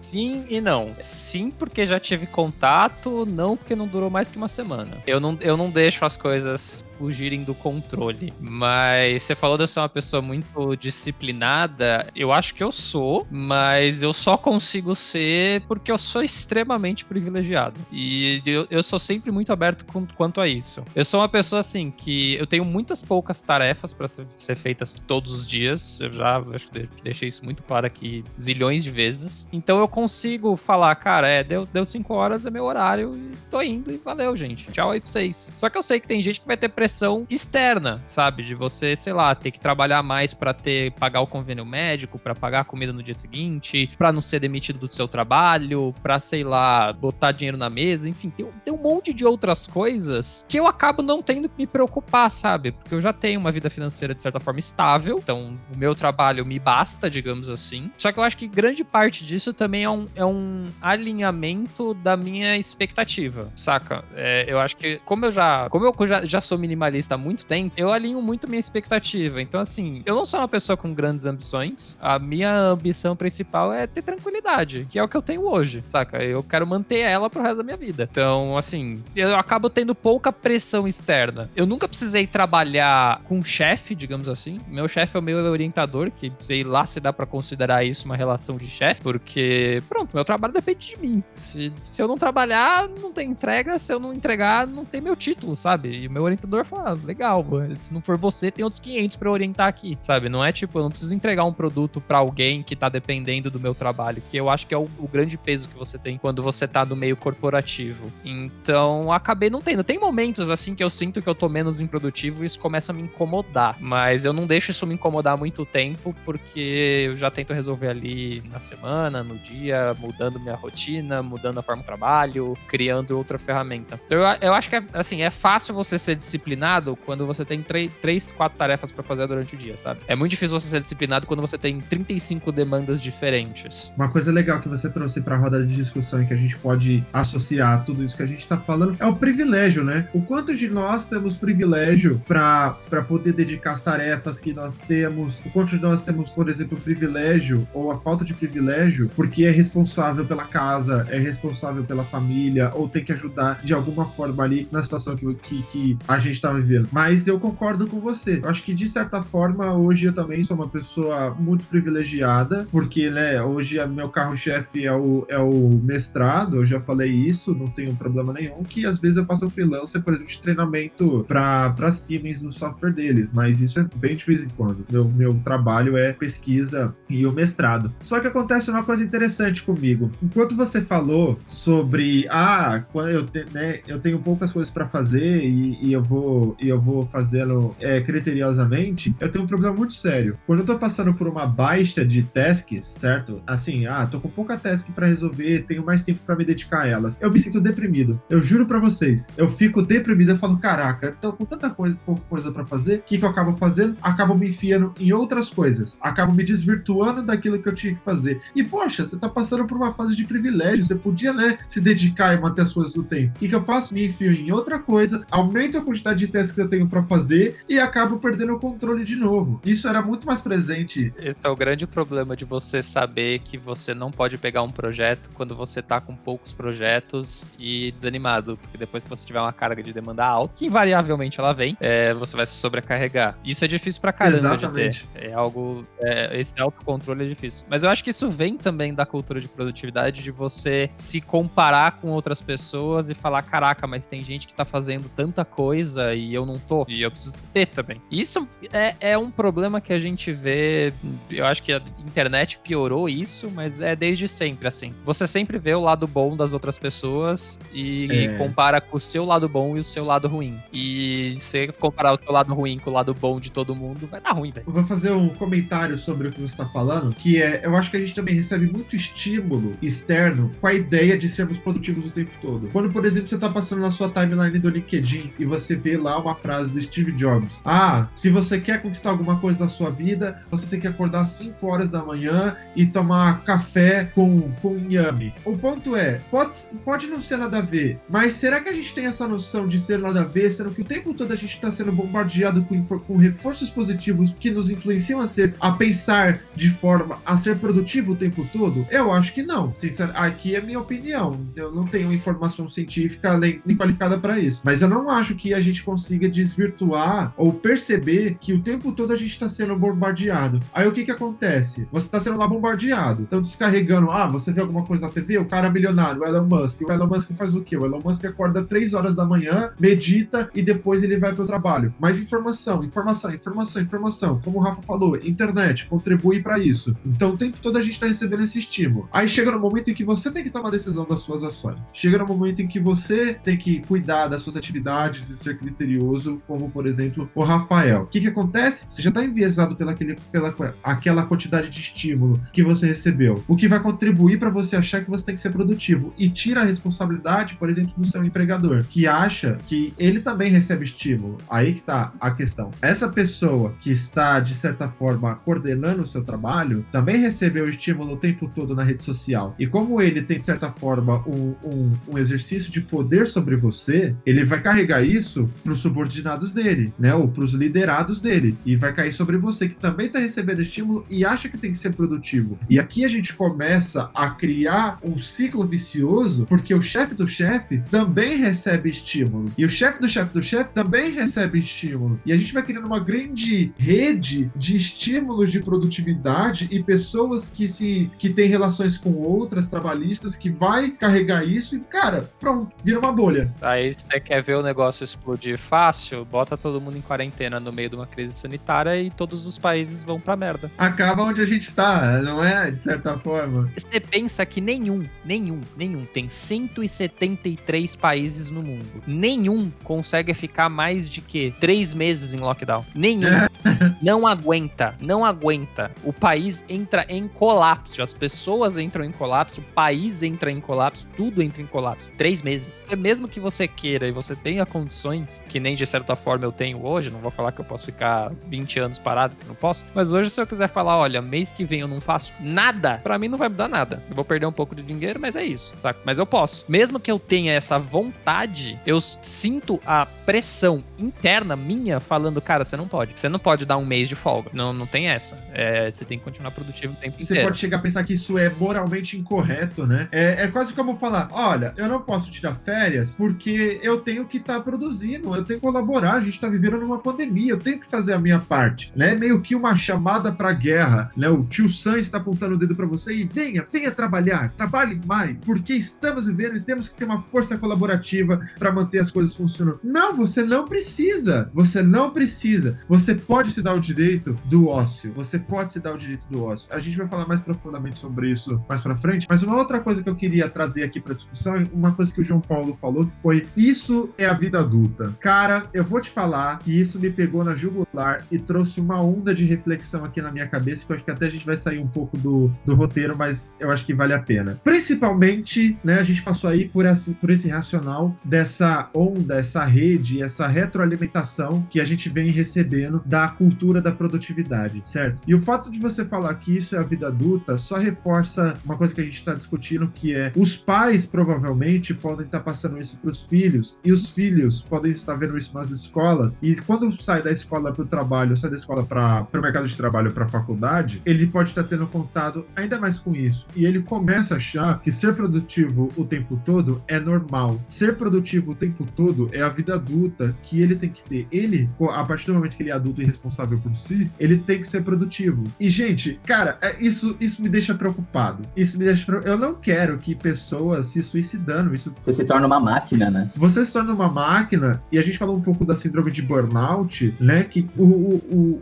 [0.00, 0.94] Sim e não.
[1.00, 4.98] Sim, porque já tive contato, não porque não durou mais que uma semana.
[5.06, 8.30] Eu não, eu não deixo as coisas fugirem do controle.
[8.38, 12.06] Mas você falou de eu ser uma pessoa muito disciplinada.
[12.14, 17.80] Eu acho que eu sou, mas eu só consigo ser porque eu sou extremamente privilegiado.
[17.90, 20.84] E eu, eu sou sempre muito aberto com, quanto a isso.
[20.94, 24.92] Eu sou uma pessoa assim que eu tenho muitas poucas tarefas para ser, ser, feitas
[25.06, 26.00] todos os dias.
[26.02, 29.48] Eu já acho que deixei isso muito claro aqui zilhões de vezes.
[29.54, 33.62] Então eu consigo falar, cara, é, deu, deu cinco horas, é meu horário e tô
[33.62, 34.70] indo e valeu, gente.
[34.70, 35.54] Tchau aí pra vocês.
[35.56, 36.89] Só que eu sei que tem gente que vai ter pressão
[37.30, 38.42] externa, sabe?
[38.42, 42.34] De você, sei lá, ter que trabalhar mais para ter, pagar o convênio médico, para
[42.34, 46.44] pagar a comida no dia seguinte, para não ser demitido do seu trabalho, pra, sei
[46.44, 50.66] lá, botar dinheiro na mesa, enfim, tem, tem um monte de outras coisas que eu
[50.66, 52.72] acabo não tendo que me preocupar, sabe?
[52.72, 56.44] Porque eu já tenho uma vida financeira de certa forma estável, então o meu trabalho
[56.44, 57.90] me basta, digamos assim.
[57.96, 62.16] Só que eu acho que grande parte disso também é um, é um alinhamento da
[62.16, 64.04] minha expectativa, saca?
[64.14, 67.44] É, eu acho que, como eu já, como eu já, já sou minimalista há muito
[67.44, 69.42] tempo, eu alinho muito minha expectativa.
[69.42, 71.96] Então, assim, eu não sou uma pessoa com grandes ambições.
[72.00, 76.22] A minha ambição principal é ter tranquilidade, que é o que eu tenho hoje, saca?
[76.24, 78.08] Eu quero manter ela pro resto da minha vida.
[78.10, 81.50] Então, assim, eu acabo tendo pouca pressão externa.
[81.54, 84.60] Eu nunca precisei trabalhar com um chefe, digamos assim.
[84.66, 88.16] Meu chefe é o meu orientador, que sei lá se dá para considerar isso uma
[88.16, 91.22] relação de chefe, porque pronto, meu trabalho depende de mim.
[91.34, 93.76] Se, se eu não trabalhar, não tem entrega.
[93.78, 95.90] Se eu não entregar, não tem meu título, sabe?
[95.90, 97.44] E o meu orientador fala, ah, legal,
[97.78, 100.28] se não for você, tem outros 500 para orientar aqui, sabe?
[100.28, 103.58] Não é tipo, eu não preciso entregar um produto para alguém que tá dependendo do
[103.58, 106.42] meu trabalho, que eu acho que é o, o, grande peso que você tem quando
[106.42, 108.12] você tá no meio corporativo.
[108.24, 109.82] Então, acabei não tendo.
[109.82, 112.94] Tem momentos assim que eu sinto que eu tô menos improdutivo e isso começa a
[112.94, 117.52] me incomodar, mas eu não deixo isso me incomodar muito tempo porque eu já tento
[117.52, 123.16] resolver ali na semana, no dia, mudando minha rotina, mudando a forma de trabalho, criando
[123.16, 124.00] outra ferramenta.
[124.06, 126.59] Então, eu, eu acho que é, assim, é fácil você ser disciplinado
[127.04, 127.64] quando você tem
[128.00, 130.00] três, quatro tarefas para fazer durante o dia, sabe?
[130.06, 133.92] É muito difícil você ser disciplinado quando você tem 35 demandas diferentes.
[133.96, 136.56] Uma coisa legal que você trouxe para a roda de discussão e que a gente
[136.58, 140.08] pode associar tudo isso que a gente está falando é o privilégio, né?
[140.12, 142.74] O quanto de nós temos privilégio para
[143.06, 147.66] poder dedicar as tarefas que nós temos, o quanto de nós temos, por exemplo, privilégio
[147.72, 152.88] ou a falta de privilégio porque é responsável pela casa, é responsável pela família ou
[152.88, 156.52] tem que ajudar de alguma forma ali na situação que, que, que a gente está
[156.52, 156.88] vivendo.
[156.92, 158.40] Mas eu concordo com você.
[158.42, 163.10] Eu acho que de certa forma hoje eu também sou uma pessoa muito privilegiada, porque
[163.10, 167.94] né, hoje meu carro-chefe é o, é o mestrado, eu já falei isso, não tenho
[167.94, 172.50] problema nenhum, que às vezes eu faço freelancer, por exemplo, de treinamento para Siemens no
[172.50, 174.84] software deles, mas isso é bem de vez em quando.
[174.90, 177.92] Meu, meu trabalho é pesquisa e o mestrado.
[178.00, 180.10] Só que acontece uma coisa interessante comigo.
[180.22, 185.44] Enquanto você falou sobre, ah, quando eu, te, né, eu tenho poucas coisas para fazer
[185.44, 186.29] e, e, eu vou
[186.60, 190.38] e eu vou fazê-lo é, criteriosamente, eu tenho um problema muito sério.
[190.46, 193.42] Quando eu tô passando por uma baixa de tasks, certo?
[193.46, 196.86] Assim, ah, tô com pouca task para resolver, tenho mais tempo para me dedicar a
[196.86, 197.20] elas.
[197.20, 198.20] Eu me sinto deprimido.
[198.28, 202.22] Eu juro para vocês, eu fico deprimido, eu falo, caraca, tô com tanta coisa, pouca
[202.28, 203.96] coisa para fazer, o que, que eu acabo fazendo?
[204.02, 205.96] Acabo me enfiando em outras coisas.
[206.00, 208.40] Acabo me desvirtuando daquilo que eu tinha que fazer.
[208.54, 212.34] E, poxa, você tá passando por uma fase de privilégio, você podia, né, se dedicar
[212.34, 213.32] e manter as coisas do tempo.
[213.36, 213.92] O que, que eu faço?
[213.92, 217.56] Me enfio em outra coisa, aumento a quantidade de testes que eu tenho para fazer
[217.68, 219.60] e acabo perdendo o controle de novo.
[219.64, 221.12] Isso era muito mais presente.
[221.18, 225.30] Esse é o grande problema de você saber que você não pode pegar um projeto
[225.34, 229.82] quando você tá com poucos projetos e desanimado, porque depois que você tiver uma carga
[229.82, 233.38] de demanda alta, que invariavelmente ela vem, é, você vai se sobrecarregar.
[233.44, 235.08] Isso é difícil pra caramba Exatamente.
[235.14, 235.28] de ter.
[235.28, 235.86] É algo.
[235.98, 237.66] É, esse autocontrole é difícil.
[237.70, 241.92] Mas eu acho que isso vem também da cultura de produtividade, de você se comparar
[241.92, 246.34] com outras pessoas e falar: caraca, mas tem gente que tá fazendo tanta coisa e
[246.34, 248.00] eu não tô, e eu preciso ter também.
[248.10, 250.92] Isso é, é um problema que a gente vê.
[251.30, 254.94] Eu acho que a internet piorou isso, mas é desde sempre assim.
[255.04, 258.36] Você sempre vê o lado bom das outras pessoas e é.
[258.36, 260.60] compara com o seu lado bom e o seu lado ruim.
[260.72, 264.20] E se comparar o seu lado ruim com o lado bom de todo mundo, vai
[264.20, 264.66] dar ruim, velho.
[264.68, 267.96] Vou fazer um comentário sobre o que você está falando, que é, eu acho que
[267.96, 272.30] a gente também recebe muito estímulo externo com a ideia de sermos produtivos o tempo
[272.40, 272.68] todo.
[272.72, 276.18] Quando, por exemplo, você está passando na sua timeline do LinkedIn e você vê lá
[276.18, 280.42] uma frase do Steve Jobs: Ah, se você quer conquistar alguma coisa na sua vida,
[280.50, 285.32] você tem que acordar às 5 horas da manhã e tomar café com, com inhame.
[285.44, 288.92] O ponto é, pode, pode não ser nada a ver, mas será que a gente
[288.94, 291.54] tem essa noção de ser nada a ver, sendo que o tempo todo a gente
[291.54, 296.70] está sendo bombardeado com, com reforços positivos que nos influenciam a ser, a pensar de
[296.70, 298.86] forma a ser produtivo o tempo todo?
[298.90, 299.74] Eu acho que não.
[299.74, 301.46] Sincero, aqui é minha opinião.
[301.54, 304.60] Eu não tenho informação científica nem, nem qualificada para isso.
[304.64, 309.12] Mas eu não acho que a gente consiga desvirtuar ou perceber que o tempo todo
[309.12, 310.60] a gente está sendo bombardeado.
[310.72, 311.88] Aí o que que acontece?
[311.90, 313.22] Você está sendo lá bombardeado.
[313.22, 316.46] Então descarregando, ah, você vê alguma coisa na TV, o cara é milionário, o Elon
[316.46, 316.82] Musk.
[316.82, 317.76] O Elon Musk faz o quê?
[317.76, 321.46] O Elon Musk acorda 3 horas da manhã, medita e depois ele vai para o
[321.46, 321.92] trabalho.
[321.98, 324.40] Mais informação, informação, informação, informação.
[324.44, 326.96] Como o Rafa falou, internet contribui para isso.
[327.04, 329.08] Então o tempo todo a gente está recebendo esse estímulo.
[329.12, 331.90] Aí chega no momento em que você tem que tomar decisão das suas ações.
[331.92, 336.42] Chega no momento em que você tem que cuidar das suas atividades e ser criterioso,
[336.46, 338.02] como por exemplo o Rafael.
[338.02, 338.86] O que, que acontece?
[338.88, 343.56] Você já está enviesado pela, aquele, pela aquela quantidade de estímulo que você recebeu, o
[343.56, 346.64] que vai contribuir para você achar que você tem que ser produtivo e tira a
[346.64, 351.38] responsabilidade, por exemplo, do seu empregador, que acha que ele também recebe estímulo.
[351.48, 352.70] Aí que tá a questão.
[352.82, 358.16] Essa pessoa que está, de certa forma, coordenando o seu trabalho, também recebeu estímulo o
[358.16, 359.54] tempo todo na rede social.
[359.58, 364.14] E como ele tem, de certa forma, um, um, um exercício de poder sobre você,
[364.26, 367.14] ele vai carregar isso para os subordinados dele, né?
[367.14, 368.56] Ou para os liderados dele.
[368.66, 371.78] E vai cair sobre você, que também está recebendo estímulo e acha que tem que
[371.78, 372.58] ser produtivo.
[372.68, 377.82] E aqui a gente começa a criar um ciclo vicioso, porque o chefe do chefe
[377.88, 379.52] também recebe estímulo.
[379.56, 382.20] E o chefe do chefe do chefe também recebe estímulo.
[382.26, 387.68] E a gente vai criando uma grande rede de estímulos de produtividade e pessoas que
[387.68, 392.98] se que têm relações com outras trabalhistas que vai carregar isso e, cara, pronto, vira
[392.98, 393.52] uma bolha.
[393.60, 397.90] Aí você quer ver o negócio explodir Fácil, bota todo mundo em quarentena no meio
[397.90, 400.70] de uma crise sanitária e todos os países vão pra merda.
[400.78, 402.70] Acaba onde a gente está, não é?
[402.70, 403.70] De certa forma.
[403.76, 409.02] Você pensa que nenhum, nenhum, nenhum, tem 173 países no mundo.
[409.06, 412.84] Nenhum consegue ficar mais de que três meses em lockdown.
[412.94, 413.28] Nenhum.
[414.02, 415.90] não aguenta, não aguenta.
[416.04, 421.06] O país entra em colapso, as pessoas entram em colapso, o país entra em colapso,
[421.16, 422.10] tudo entra em colapso.
[422.16, 422.86] Três meses.
[422.90, 426.52] É mesmo que você queira e você tenha condições, que nem de certa forma eu
[426.52, 429.86] tenho hoje, não vou falar que eu posso ficar 20 anos parado, porque não posso,
[429.94, 433.18] mas hoje se eu quiser falar, olha, mês que vem eu não faço nada, para
[433.18, 434.02] mim não vai mudar nada.
[434.08, 436.00] Eu vou perder um pouco de dinheiro, mas é isso, saca?
[436.04, 436.64] Mas eu posso.
[436.68, 442.76] Mesmo que eu tenha essa vontade, eu sinto a pressão interna minha falando, cara, você
[442.76, 443.18] não pode.
[443.18, 444.50] Você não pode dar um mês de folga.
[444.52, 445.42] Não, não tem essa.
[445.52, 447.48] É, você tem que continuar produtivo o tempo Você inteiro.
[447.48, 450.08] pode chegar a pensar que isso é moralmente incorreto, né?
[450.12, 454.36] É, é quase como falar: olha, eu não posso tirar férias porque eu tenho que
[454.36, 457.86] estar produzindo, eu tenho que colaborar, a gente tá vivendo numa pandemia, eu tenho que
[457.86, 459.14] fazer a minha parte, né?
[459.14, 461.28] Meio que uma chamada pra guerra, né?
[461.28, 465.36] O tio Sam está apontando o dedo pra você e venha, venha trabalhar, trabalhe mais,
[465.44, 469.80] porque estamos vivendo e temos que ter uma força colaborativa pra manter as coisas funcionando.
[469.82, 472.78] Não, você não precisa, você não precisa.
[472.88, 476.44] Você pode se dar o direito do ócio, você pode se dar o direito do
[476.44, 476.68] ócio.
[476.70, 480.02] A gente vai falar mais profundamente sobre isso mais pra frente, mas uma outra coisa
[480.02, 483.06] que eu queria trazer aqui pra discussão é uma coisa que o João Paulo falou,
[483.06, 485.16] que foi isso é a vida adulta.
[485.20, 489.34] Cara, eu vou te falar que isso me pegou na jugular e trouxe uma onda
[489.34, 491.78] de reflexão aqui na minha cabeça, que eu acho que até a gente vai sair
[491.78, 494.58] um pouco do, do roteiro, mas eu acho que vale a pena.
[494.64, 500.22] Principalmente, né, a gente passou aí por esse, por esse racional dessa onda, essa rede,
[500.22, 505.22] essa retroalimentação que a gente vem recebendo da cultura da produtividade, certo?
[505.26, 508.76] E o fato de você falar que isso é a vida adulta só reforça uma
[508.76, 512.96] coisa que a gente está discutindo, que é os pais provavelmente podem estar passando isso
[512.98, 517.22] para os filhos e os filhos podem estar vendo isso nas escolas e quando sai
[517.22, 520.28] da escola para o trabalho, sai da escola para o mercado de trabalho, para a
[520.28, 524.80] faculdade, ele pode estar tendo contato ainda mais com isso e ele começa a achar
[524.80, 527.60] que ser produtivo o tempo todo é normal.
[527.68, 531.26] Ser produtivo o tempo todo é a vida adulta que ele tem que ter.
[531.30, 534.60] Ele, a partir do momento que ele é adulto e responsável por si, ele tem
[534.60, 535.44] que ser produtivo.
[535.58, 538.42] E gente, cara, é- isso isso me deixa preocupado.
[538.56, 542.60] Isso me deixa eu não quero que pessoas se suicidando, isso Você se torna uma
[542.60, 543.30] máquina, né?
[543.36, 547.14] você se torna uma máquina, e a gente falou um pouco da síndrome de burnout,
[547.20, 547.42] né?
[547.44, 548.14] Que o, o,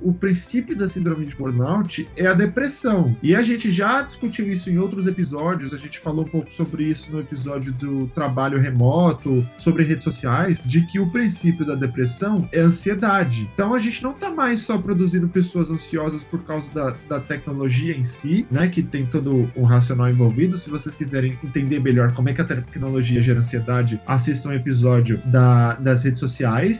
[0.03, 3.17] o, o princípio da síndrome de burnout é a depressão.
[3.23, 6.85] E a gente já discutiu isso em outros episódios, a gente falou um pouco sobre
[6.85, 12.49] isso no episódio do trabalho remoto, sobre redes sociais, de que o princípio da depressão
[12.53, 13.49] é ansiedade.
[13.55, 17.97] Então a gente não tá mais só produzindo pessoas ansiosas por causa da, da tecnologia
[17.97, 18.69] em si, né?
[18.69, 20.57] Que tem todo um racional envolvido.
[20.57, 25.21] Se vocês quiserem entender melhor como é que a tecnologia gera ansiedade, assistam um episódio
[25.27, 26.28] da- das redes sociais.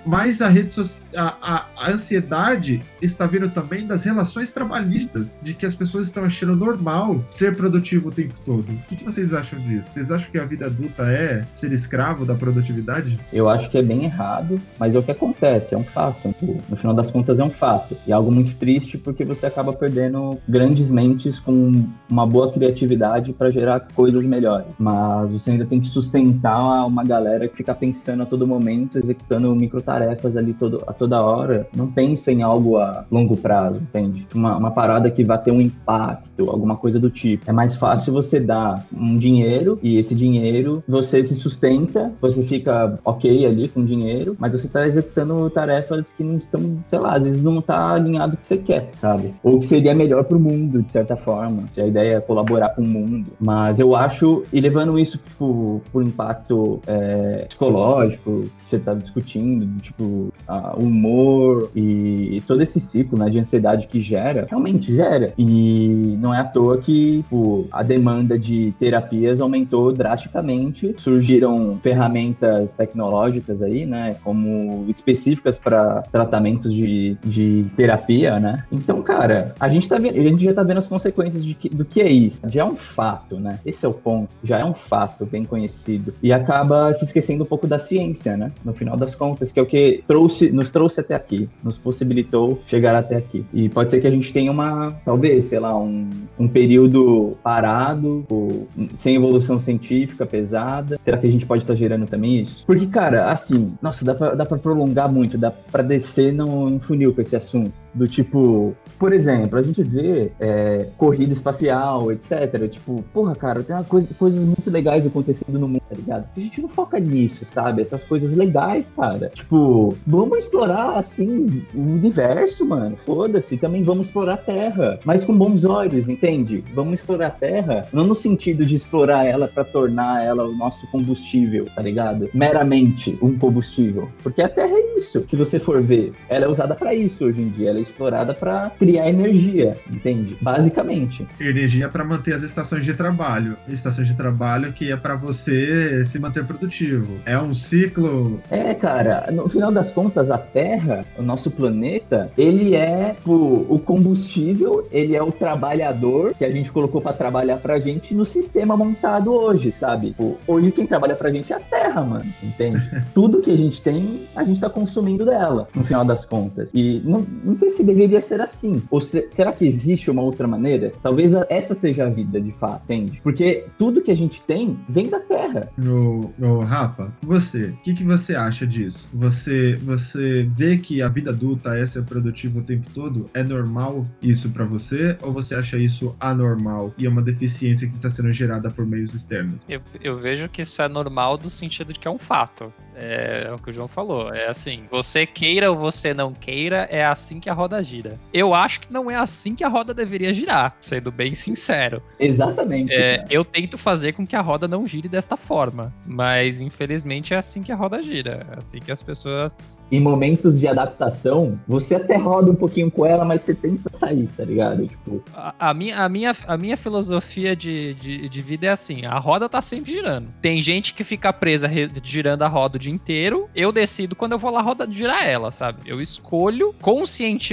[0.07, 5.55] Mas a, rede so- a, a- a ansiedade está vindo também das relações trabalhistas, de
[5.55, 8.69] que as pessoas estão achando normal ser produtivo o tempo todo.
[8.71, 9.91] O que, que vocês acham disso?
[9.93, 13.19] Vocês acham que a vida adulta é ser escravo da produtividade?
[13.33, 16.35] Eu acho que é bem errado, mas é o que acontece, é um fato.
[16.69, 17.97] No final das contas, é um fato.
[18.07, 23.33] E é algo muito triste porque você acaba perdendo grandes mentes com uma boa criatividade
[23.33, 24.67] para gerar coisas melhores.
[24.79, 29.38] Mas você ainda tem que sustentar uma galera que fica pensando a todo momento, executando
[29.39, 31.67] microtarefas ali todo, a toda hora.
[31.75, 34.27] Não pensa em algo a longo prazo, entende?
[34.35, 37.49] Uma, uma parada que vai ter um impacto, alguma coisa do tipo.
[37.49, 42.99] É mais fácil você dar um dinheiro e esse dinheiro você se sustenta, você fica
[43.05, 47.15] ok ali com o dinheiro, mas você tá executando tarefas que não estão, sei lá,
[47.15, 49.35] às vezes não tá alinhado com o que você quer, sabe?
[49.43, 51.65] Ou que seria melhor pro mundo, de certa forma.
[51.75, 53.33] Se a ideia é colaborar com o mundo.
[53.41, 59.18] Mas eu acho, e levando isso, tipo, por impacto é, psicológico, que você tá discutindo,
[59.23, 65.33] tipo, a- o humor e todo esse ciclo, né, de ansiedade que gera, realmente gera.
[65.39, 70.95] E não é à toa que, tipo, a demanda de terapias aumentou drasticamente.
[70.99, 78.65] Surgiram ferramentas tecnológicas aí, né, como específicas para tratamentos de, de terapia, né?
[78.71, 81.69] Então, cara, a gente, tá vendo, a gente já tá vendo as consequências de que-
[81.69, 82.41] do que é isso.
[82.47, 83.59] Já é um fato, né?
[83.65, 84.31] Esse é o ponto.
[84.43, 86.15] Já é um fato bem conhecido.
[86.23, 88.53] E acaba se esquecendo um pouco da ciência, né?
[88.65, 92.61] No final das contas, que é o que trouxe, nos trouxe até aqui, nos possibilitou
[92.67, 93.45] chegar até aqui.
[93.53, 98.25] E pode ser que a gente tenha uma, talvez, sei lá, um, um período parado,
[98.29, 101.01] ou sem evolução científica pesada.
[101.05, 102.65] Será que a gente pode estar gerando também isso?
[102.67, 107.15] Porque, cara, assim, nossa, dá pra, dá pra prolongar muito, dá pra descer no funil
[107.15, 107.73] com esse assunto.
[107.95, 112.69] Do tipo, por exemplo, a gente vê é, corrida espacial, etc.
[112.71, 116.29] Tipo, porra, cara, tem uma coisa, coisas muito legais acontecendo no mundo, tá ligado?
[116.37, 117.83] A gente não foca nisso, sabe?
[117.83, 119.31] Essas coisas legais, cara.
[119.35, 122.97] Tipo, vamos explorar, assim, o universo, mano.
[122.97, 123.57] Foda-se.
[123.57, 126.65] Também vamos explorar a Terra, mas com bons olhos, entende?
[126.75, 130.87] Vamos explorar a Terra, não no sentido de explorar ela para tornar ela o nosso
[130.91, 132.29] combustível, tá ligado?
[132.35, 134.09] Meramente um combustível.
[134.23, 135.25] Porque a Terra é isso.
[135.29, 137.78] Se você for ver, ela é usada para isso hoje em dia.
[137.79, 140.37] Ela é explorada para criar energia, entende?
[140.41, 141.27] Basicamente.
[141.41, 143.57] Energia para manter as estações de trabalho.
[143.69, 147.19] Estações de trabalho que é para você se manter produtivo.
[147.25, 148.41] É um ciclo.
[148.51, 153.79] É, cara, no final das contas, a Terra, o nosso planeta, ele é tipo, o
[153.79, 158.77] combustível, ele é o trabalhador que a gente colocou para trabalhar pra gente no sistema
[158.77, 160.09] montado hoje, sabe?
[160.09, 162.83] Tipo, hoje quem trabalha pra gente é a Terra, mano, entende?
[163.15, 166.71] Tudo que a gente tem, a gente tá consumindo dela, no final das contas.
[166.75, 168.83] E não, não sei se deveria ser assim.
[168.91, 170.93] Ou se, será que existe uma outra maneira?
[171.03, 173.21] Talvez essa seja a vida, de fato, entende?
[173.23, 175.71] Porque tudo que a gente tem vem da Terra.
[175.77, 179.11] No, no Rafa, você, o que, que você acha disso?
[179.13, 183.31] Você, você vê que a vida adulta é ser produtivo o tempo todo?
[183.35, 185.17] É normal isso para você?
[185.23, 189.15] Ou você acha isso anormal e é uma deficiência que está sendo gerada por meios
[189.15, 189.61] externos?
[189.69, 192.73] Eu, eu vejo que isso é normal do sentido de que é um fato.
[192.95, 194.35] É, é o que o João falou.
[194.35, 198.21] É assim, você queira ou você não queira, é assim que a roda gira.
[198.33, 202.01] Eu acho que não é assim que a roda deveria girar, sendo bem sincero.
[202.19, 202.95] Exatamente.
[202.95, 207.37] É, eu tento fazer com que a roda não gire desta forma, mas infelizmente é
[207.37, 208.47] assim que a roda gira.
[208.53, 209.77] É assim que as pessoas.
[209.91, 214.29] Em momentos de adaptação, você até roda um pouquinho com ela, mas você tenta sair,
[214.37, 214.87] tá ligado?
[214.87, 215.23] Tipo...
[215.35, 219.19] A, a minha, a, minha, a minha filosofia de, de, de, vida é assim: a
[219.19, 220.29] roda tá sempre girando.
[220.41, 221.69] Tem gente que fica presa
[222.05, 223.49] girando a roda o dia inteiro.
[223.55, 225.83] Eu decido quando eu vou lá roda, girar ela, sabe?
[225.85, 227.48] Eu escolho conscientemente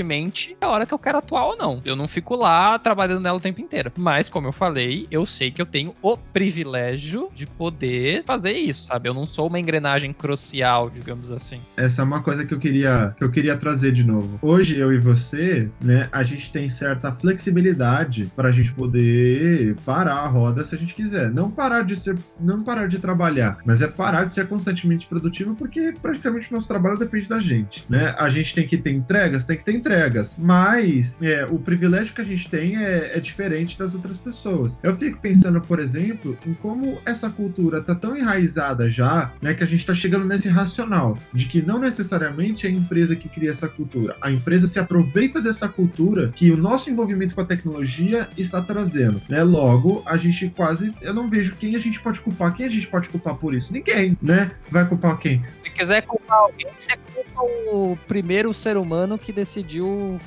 [0.61, 1.81] a hora que eu quero atuar ou não.
[1.85, 3.91] Eu não fico lá trabalhando nela o tempo inteiro.
[3.97, 8.85] Mas, como eu falei, eu sei que eu tenho o privilégio de poder fazer isso,
[8.85, 9.09] sabe?
[9.09, 11.61] Eu não sou uma engrenagem crucial, digamos assim.
[11.77, 14.39] Essa é uma coisa que eu queria, que eu queria trazer de novo.
[14.41, 20.15] Hoje, eu e você, né, a gente tem certa flexibilidade para a gente poder parar
[20.15, 21.31] a roda se a gente quiser.
[21.31, 25.55] Não parar de ser, não parar de trabalhar, mas é parar de ser constantemente produtivo
[25.55, 28.15] porque praticamente o nosso trabalho depende da gente, né?
[28.17, 32.21] A gente tem que ter entregas, tem que ter entregas, mas é, o privilégio que
[32.21, 34.79] a gente tem é, é diferente das outras pessoas.
[34.81, 39.63] Eu fico pensando, por exemplo, em como essa cultura tá tão enraizada já, né, que
[39.63, 43.51] a gente tá chegando nesse racional de que não necessariamente é a empresa que cria
[43.51, 44.17] essa cultura.
[44.21, 49.21] A empresa se aproveita dessa cultura que o nosso envolvimento com a tecnologia está trazendo,
[49.29, 49.43] né?
[49.43, 52.55] Logo, a gente quase, eu não vejo quem a gente pode culpar.
[52.55, 53.71] Quem a gente pode culpar por isso?
[53.71, 54.51] Ninguém, né?
[54.71, 55.43] Vai culpar quem?
[55.63, 59.74] Se quiser culpar alguém, você culpa o primeiro ser humano que decidiu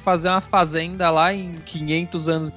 [0.02, 2.50] fazer uma fazenda lá em 500 anos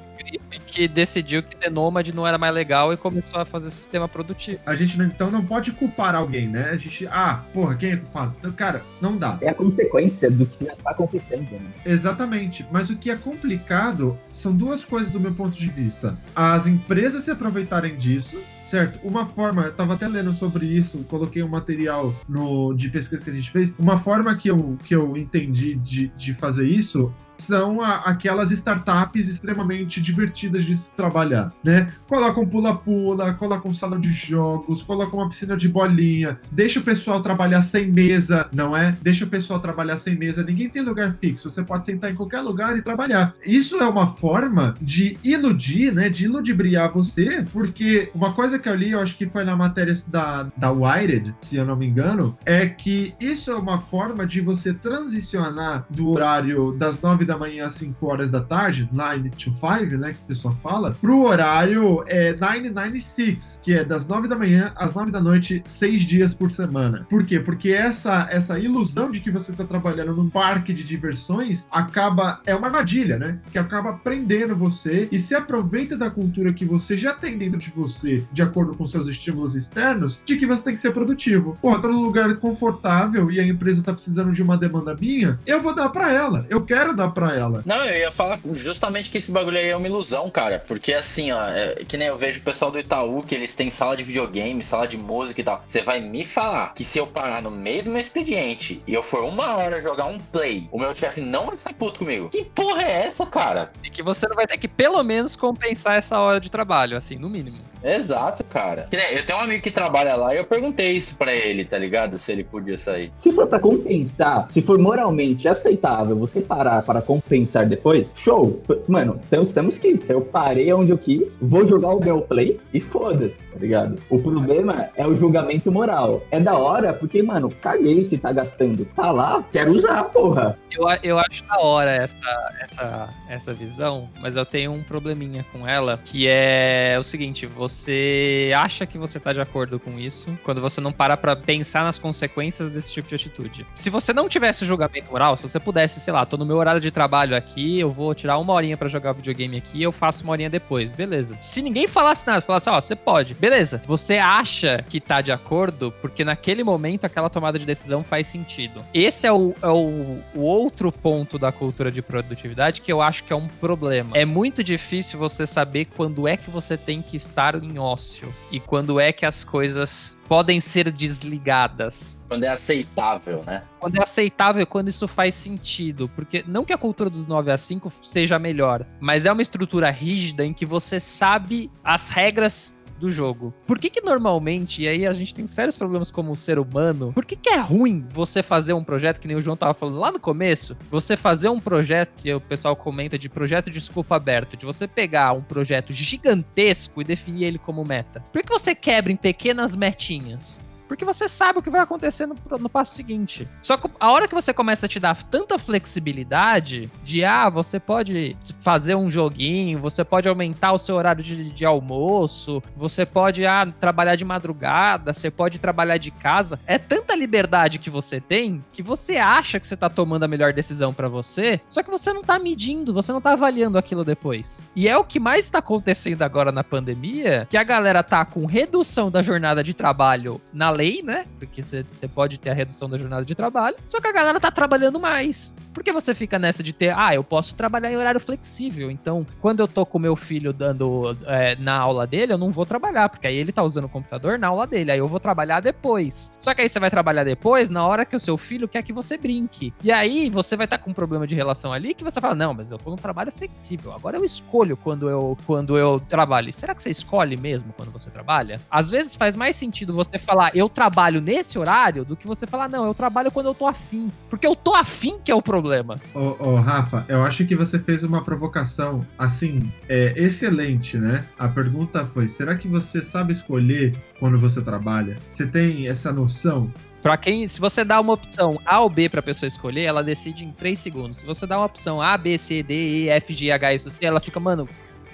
[0.65, 4.59] que decidiu que ter nômade não era mais legal e começou a fazer sistema produtivo.
[4.65, 6.69] A gente então não pode culpar alguém, né?
[6.69, 8.53] A gente, ah, porra, quem é culpado?
[8.53, 9.38] Cara, não dá.
[9.41, 11.71] É a consequência do que já tá acontecendo, né?
[11.86, 12.65] Exatamente.
[12.71, 16.17] Mas o que é complicado são duas coisas do meu ponto de vista.
[16.36, 18.99] As empresas se aproveitarem disso, certo?
[19.03, 23.29] Uma forma, eu tava até lendo sobre isso, coloquei um material no, de pesquisa que
[23.29, 23.75] a gente fez.
[23.77, 29.27] Uma forma que eu, que eu entendi de, de fazer isso são a, aquelas startups
[29.27, 31.91] extremamente divertidas de se trabalhar, né?
[32.07, 37.61] Colocam pula-pula, colocam sala de jogos, colocam uma piscina de bolinha, deixa o pessoal trabalhar
[37.61, 38.95] sem mesa, não é?
[39.01, 42.41] Deixa o pessoal trabalhar sem mesa, ninguém tem lugar fixo, você pode sentar em qualquer
[42.41, 43.33] lugar e trabalhar.
[43.45, 46.09] Isso é uma forma de iludir, né?
[46.09, 49.93] De iludibriar você, porque uma coisa que eu li, eu acho que foi na matéria
[50.07, 54.41] da, da Wired, se eu não me engano, é que isso é uma forma de
[54.41, 59.51] você transicionar do horário das nove da manhã às 5 horas da tarde, 9 to
[59.51, 64.38] 5, né, que o pessoal fala, pro horário é 996, que é das 9 da
[64.38, 67.05] manhã às 9 da noite, 6 dias por semana.
[67.09, 67.39] Por quê?
[67.39, 72.55] Porque essa, essa ilusão de que você tá trabalhando num parque de diversões acaba, é
[72.55, 77.13] uma armadilha, né, que acaba prendendo você e se aproveita da cultura que você já
[77.13, 80.79] tem dentro de você, de acordo com seus estímulos externos, de que você tem que
[80.79, 81.57] ser produtivo.
[81.61, 85.61] Pô, tô num lugar confortável e a empresa tá precisando de uma demanda minha, eu
[85.61, 86.45] vou dar para ela.
[86.49, 87.61] Eu quero dar para ela.
[87.65, 90.59] Não, eu ia falar justamente que esse bagulho aí é uma ilusão, cara.
[90.67, 93.69] Porque assim, ó, é, que nem eu vejo o pessoal do Itaú, que eles têm
[93.69, 95.61] sala de videogame, sala de música e tal.
[95.65, 99.03] Você vai me falar que se eu parar no meio do meu expediente e eu
[99.03, 102.30] for uma hora jogar um play, o meu chefe não vai ficar puto comigo.
[102.30, 103.72] Que porra é essa, cara?
[103.84, 107.15] E que você não vai ter que pelo menos compensar essa hora de trabalho, assim,
[107.15, 107.57] no mínimo.
[107.84, 108.88] Exato, cara.
[109.11, 112.17] Eu tenho um amigo que trabalha lá e eu perguntei isso pra ele, tá ligado?
[112.17, 113.11] Se ele podia sair.
[113.17, 118.62] Se for pra compensar, se for moralmente aceitável você parar para pra compensar depois, show.
[118.88, 120.10] Mano, então estamos kits.
[120.10, 123.99] Eu parei onde eu quis, vou jogar o meu play e foda-se, tá ligado?
[124.10, 126.24] O problema é o julgamento moral.
[126.32, 128.86] É da hora, porque, mano, caguei se tá gastando.
[128.95, 130.56] Tá lá, quero usar, porra.
[130.72, 135.68] Eu, eu acho da hora essa, essa, essa visão, mas eu tenho um probleminha com
[135.68, 140.62] ela, que é o seguinte: você acha que você tá de acordo com isso quando
[140.62, 143.66] você não para pra pensar nas consequências desse tipo de atitude.
[143.74, 146.82] Se você não tivesse julgamento moral, se você pudesse, sei lá, tô no meu horário
[146.91, 150.49] trabalho aqui, eu vou tirar uma horinha para jogar videogame aqui, eu faço uma horinha
[150.49, 151.37] depois, beleza.
[151.41, 153.81] Se ninguém falasse nada, falasse, ó, oh, você pode, beleza.
[153.85, 158.83] Você acha que tá de acordo porque naquele momento aquela tomada de decisão faz sentido.
[158.93, 163.23] Esse é o, é o, o outro ponto da cultura de produtividade que eu acho
[163.23, 164.11] que é um problema.
[164.15, 168.59] É muito difícil você saber quando é que você tem que estar em ócio e
[168.59, 172.17] quando é que as coisas podem ser desligadas.
[172.29, 173.63] Quando é aceitável, né?
[173.82, 176.07] Quando é aceitável, quando isso faz sentido.
[176.07, 179.89] Porque não que a cultura dos 9 a 5 seja melhor, mas é uma estrutura
[179.89, 183.54] rígida em que você sabe as regras do jogo.
[183.68, 187.26] Por que que normalmente, e aí a gente tem sérios problemas como ser humano, por
[187.26, 190.12] que que é ruim você fazer um projeto, que nem o João tava falando lá
[190.12, 194.56] no começo, você fazer um projeto, que o pessoal comenta de projeto de escopo aberto,
[194.56, 198.24] de você pegar um projeto gigantesco e definir ele como meta?
[198.32, 200.66] Por que você quebra em pequenas metinhas?
[200.91, 203.47] Porque você sabe o que vai acontecer no, no, passo seguinte.
[203.61, 207.79] Só que a hora que você começa a te dar tanta flexibilidade de, ah, você
[207.79, 213.45] pode fazer um joguinho, você pode aumentar o seu horário de, de almoço, você pode,
[213.45, 216.59] ah, trabalhar de madrugada, você pode trabalhar de casa.
[216.67, 220.51] É tanta liberdade que você tem que você acha que você tá tomando a melhor
[220.51, 224.65] decisão para você, só que você não tá medindo, você não tá avaliando aquilo depois.
[224.75, 228.45] E é o que mais tá acontecendo agora na pandemia, que a galera tá com
[228.45, 231.25] redução da jornada de trabalho na lei, né?
[231.38, 233.77] Porque você pode ter a redução da jornada de trabalho.
[233.86, 235.55] Só que a galera tá trabalhando mais.
[235.73, 238.89] Por que você fica nessa de ter, ah, eu posso trabalhar em horário flexível.
[238.89, 242.65] Então, quando eu tô com meu filho dando é, na aula dele, eu não vou
[242.65, 244.91] trabalhar, porque aí ele tá usando o computador na aula dele.
[244.91, 246.36] Aí eu vou trabalhar depois.
[246.39, 248.91] Só que aí você vai trabalhar depois na hora que o seu filho quer que
[248.91, 249.73] você brinque.
[249.84, 252.36] E aí você vai estar tá com um problema de relação ali que você fala,
[252.36, 253.93] não, mas eu tô num trabalho flexível.
[253.93, 256.51] Agora eu escolho quando eu, quando eu trabalho.
[256.51, 258.59] Será que você escolhe mesmo quando você trabalha?
[258.69, 262.67] Às vezes faz mais sentido você falar, eu trabalho nesse horário do que você falar,
[262.67, 264.09] não, eu trabalho quando eu tô afim.
[264.30, 265.99] Porque eu tô afim que é o problema.
[266.13, 271.26] Ô, ô Rafa, eu acho que você fez uma provocação, assim, é, excelente, né?
[271.38, 275.17] A pergunta foi: será que você sabe escolher quando você trabalha?
[275.30, 276.72] Você tem essa noção?
[277.01, 280.03] Para quem, se você dá uma opção A ou B para a pessoa escolher, ela
[280.03, 281.17] decide em 3 segundos.
[281.17, 284.05] Se você dá uma opção A, B, C, D, E, F, G, H, I, C,
[284.05, 284.69] ela fica, mano,